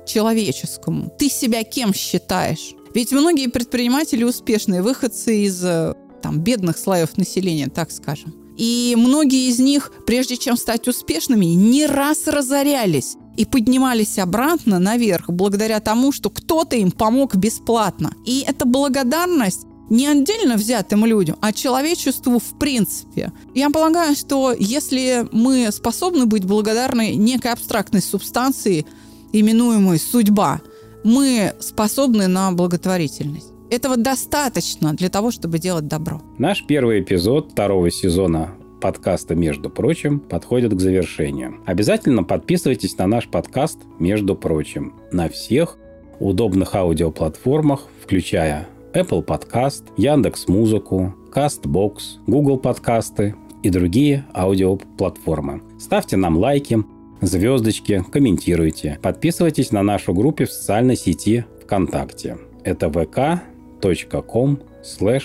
человеческому. 0.05 1.11
Ты 1.17 1.29
себя 1.29 1.63
кем 1.63 1.93
считаешь? 1.93 2.73
Ведь 2.93 3.11
многие 3.11 3.47
предприниматели 3.47 4.23
успешные, 4.23 4.81
выходцы 4.81 5.43
из 5.43 5.63
э, 5.63 5.93
там, 6.21 6.39
бедных 6.39 6.77
слоев 6.77 7.17
населения, 7.17 7.67
так 7.67 7.91
скажем. 7.91 8.33
И 8.57 8.95
многие 8.97 9.49
из 9.49 9.59
них, 9.59 9.91
прежде 10.05 10.35
чем 10.35 10.57
стать 10.57 10.87
успешными, 10.87 11.45
не 11.45 11.85
раз 11.85 12.27
разорялись 12.27 13.15
и 13.37 13.45
поднимались 13.45 14.17
обратно 14.17 14.79
наверх 14.79 15.29
благодаря 15.29 15.79
тому, 15.79 16.11
что 16.11 16.29
кто-то 16.29 16.75
им 16.75 16.91
помог 16.91 17.35
бесплатно. 17.35 18.13
И 18.25 18.43
эта 18.47 18.65
благодарность 18.65 19.67
не 19.89 20.07
отдельно 20.07 20.55
взятым 20.55 21.05
людям, 21.05 21.37
а 21.39 21.53
человечеству 21.53 22.39
в 22.39 22.59
принципе. 22.59 23.31
Я 23.53 23.69
полагаю, 23.69 24.15
что 24.15 24.53
если 24.57 25.27
мы 25.31 25.71
способны 25.71 26.25
быть 26.25 26.43
благодарны 26.43 27.15
некой 27.15 27.51
абстрактной 27.51 28.01
субстанции, 28.01 28.85
именуемой 29.31 29.99
судьба, 29.99 30.61
мы 31.03 31.53
способны 31.59 32.27
на 32.27 32.51
благотворительность. 32.51 33.56
Этого 33.69 33.97
достаточно 33.97 34.93
для 34.93 35.09
того, 35.09 35.29
чтобы 35.31 35.59
делать 35.59 35.87
добро. 35.87 36.21
Наш 36.37 36.65
первый 36.65 37.01
эпизод 37.01 37.51
второго 37.51 37.91
сезона 37.91 38.51
подкаста 38.79 39.35
«Между 39.35 39.69
прочим» 39.69 40.19
подходит 40.19 40.73
к 40.73 40.79
завершению. 40.79 41.57
Обязательно 41.65 42.23
подписывайтесь 42.23 42.97
на 42.97 43.07
наш 43.07 43.27
подкаст 43.27 43.79
«Между 43.99 44.35
прочим» 44.35 44.93
на 45.11 45.27
всех 45.27 45.77
удобных 46.19 46.75
аудиоплатформах, 46.75 47.87
включая 48.01 48.69
Apple 48.93 49.25
Podcast, 49.25 49.83
Яндекс 49.97 50.47
Музыку, 50.47 51.13
Castbox, 51.33 52.21
Google 52.25 52.57
подкасты 52.57 53.35
и 53.63 53.69
другие 53.69 54.25
аудиоплатформы. 54.33 55.61
Ставьте 55.77 56.15
нам 56.15 56.37
лайки, 56.37 56.85
звездочки, 57.19 58.05
комментируйте. 58.11 58.97
Подписывайтесь 59.01 59.71
на 59.71 59.83
нашу 59.83 60.13
группу 60.13 60.45
в 60.45 60.51
социальной 60.51 60.95
сети 60.95 61.43
ВКонтакте. 61.63 62.37
Это 62.63 62.87
vk 62.87 63.39
com 63.81 64.59
slash 64.83 65.23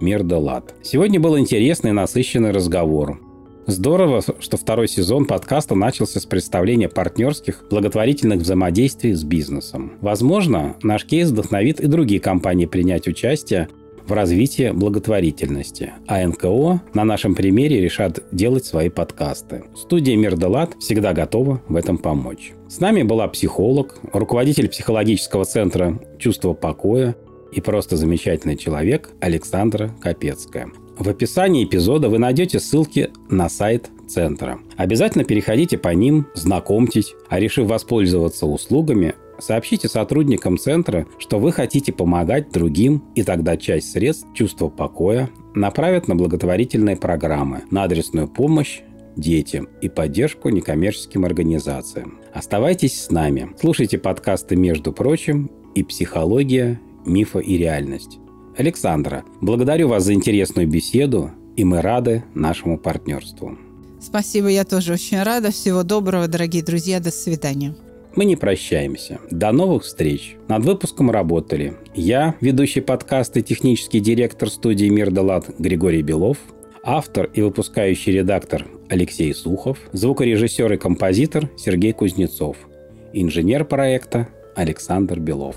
мирдалат. 0.00 0.74
Сегодня 0.82 1.20
был 1.20 1.38
интересный 1.38 1.90
и 1.90 1.94
насыщенный 1.94 2.50
разговор. 2.50 3.20
Здорово, 3.66 4.22
что 4.40 4.56
второй 4.56 4.88
сезон 4.88 5.26
подкаста 5.26 5.74
начался 5.74 6.18
с 6.18 6.26
представления 6.26 6.88
партнерских 6.88 7.64
благотворительных 7.70 8.40
взаимодействий 8.40 9.12
с 9.12 9.22
бизнесом. 9.22 9.92
Возможно, 10.00 10.76
наш 10.82 11.04
кейс 11.04 11.28
вдохновит 11.28 11.78
и 11.78 11.86
другие 11.86 12.20
компании 12.20 12.66
принять 12.66 13.06
участие 13.06 13.68
в 14.06 14.12
развитии 14.12 14.72
благотворительности, 14.72 15.92
а 16.08 16.26
НКО 16.26 16.82
на 16.94 17.04
нашем 17.04 17.36
примере 17.36 17.80
решат 17.80 18.24
делать 18.32 18.64
свои 18.64 18.88
подкасты. 18.88 19.62
Студия 19.76 20.16
Мирдалат 20.16 20.74
всегда 20.80 21.12
готова 21.12 21.62
в 21.68 21.76
этом 21.76 21.96
помочь. 21.96 22.52
С 22.68 22.80
нами 22.80 23.04
была 23.04 23.28
психолог, 23.28 23.98
руководитель 24.12 24.68
психологического 24.68 25.44
центра 25.44 26.00
«Чувство 26.18 26.54
покоя» 26.54 27.14
и 27.52 27.60
просто 27.60 27.96
замечательный 27.96 28.56
человек 28.56 29.10
Александра 29.20 29.90
Капецкая. 30.00 30.70
В 30.98 31.08
описании 31.08 31.64
эпизода 31.64 32.08
вы 32.08 32.18
найдете 32.18 32.60
ссылки 32.60 33.10
на 33.30 33.48
сайт 33.48 33.90
центра. 34.06 34.58
Обязательно 34.76 35.24
переходите 35.24 35.78
по 35.78 35.88
ним, 35.88 36.26
знакомьтесь, 36.34 37.14
а 37.28 37.40
решив 37.40 37.68
воспользоваться 37.68 38.46
услугами, 38.46 39.14
сообщите 39.38 39.88
сотрудникам 39.88 40.58
центра, 40.58 41.06
что 41.18 41.38
вы 41.38 41.52
хотите 41.52 41.92
помогать 41.92 42.50
другим, 42.50 43.02
и 43.14 43.22
тогда 43.22 43.56
часть 43.56 43.92
средств 43.92 44.26
чувства 44.34 44.68
покоя 44.68 45.30
направят 45.54 46.08
на 46.08 46.16
благотворительные 46.16 46.96
программы, 46.96 47.62
на 47.70 47.84
адресную 47.84 48.28
помощь 48.28 48.80
детям 49.16 49.68
и 49.80 49.88
поддержку 49.88 50.50
некоммерческим 50.50 51.24
организациям. 51.24 52.20
Оставайтесь 52.32 53.04
с 53.04 53.10
нами. 53.10 53.50
Слушайте 53.58 53.98
подкасты 53.98 54.56
«Между 54.56 54.92
прочим» 54.92 55.50
и 55.74 55.82
«Психология 55.82 56.80
мифа 57.04 57.38
и 57.38 57.56
реальность. 57.56 58.18
Александра, 58.56 59.24
благодарю 59.40 59.88
вас 59.88 60.04
за 60.04 60.12
интересную 60.12 60.68
беседу, 60.68 61.30
и 61.56 61.64
мы 61.64 61.80
рады 61.80 62.24
нашему 62.34 62.78
партнерству. 62.78 63.56
Спасибо, 64.00 64.48
я 64.48 64.64
тоже 64.64 64.94
очень 64.94 65.22
рада. 65.22 65.50
Всего 65.50 65.82
доброго, 65.82 66.26
дорогие 66.26 66.62
друзья. 66.62 67.00
До 67.00 67.10
свидания. 67.10 67.74
Мы 68.16 68.24
не 68.24 68.34
прощаемся. 68.34 69.20
До 69.30 69.52
новых 69.52 69.84
встреч. 69.84 70.36
Над 70.48 70.64
выпуском 70.64 71.10
работали 71.10 71.74
я, 71.94 72.34
ведущий 72.40 72.80
подкаста 72.80 73.38
и 73.38 73.42
технический 73.42 74.00
директор 74.00 74.50
студии 74.50 74.86
«Мир 74.86 75.10
Далат» 75.10 75.50
Григорий 75.58 76.02
Белов, 76.02 76.38
автор 76.82 77.30
и 77.34 77.42
выпускающий 77.42 78.12
редактор 78.14 78.66
Алексей 78.88 79.32
Сухов, 79.34 79.78
звукорежиссер 79.92 80.72
и 80.72 80.76
композитор 80.76 81.48
Сергей 81.56 81.92
Кузнецов, 81.92 82.56
инженер 83.12 83.64
проекта 83.64 84.28
Александр 84.56 85.20
Белов. 85.20 85.56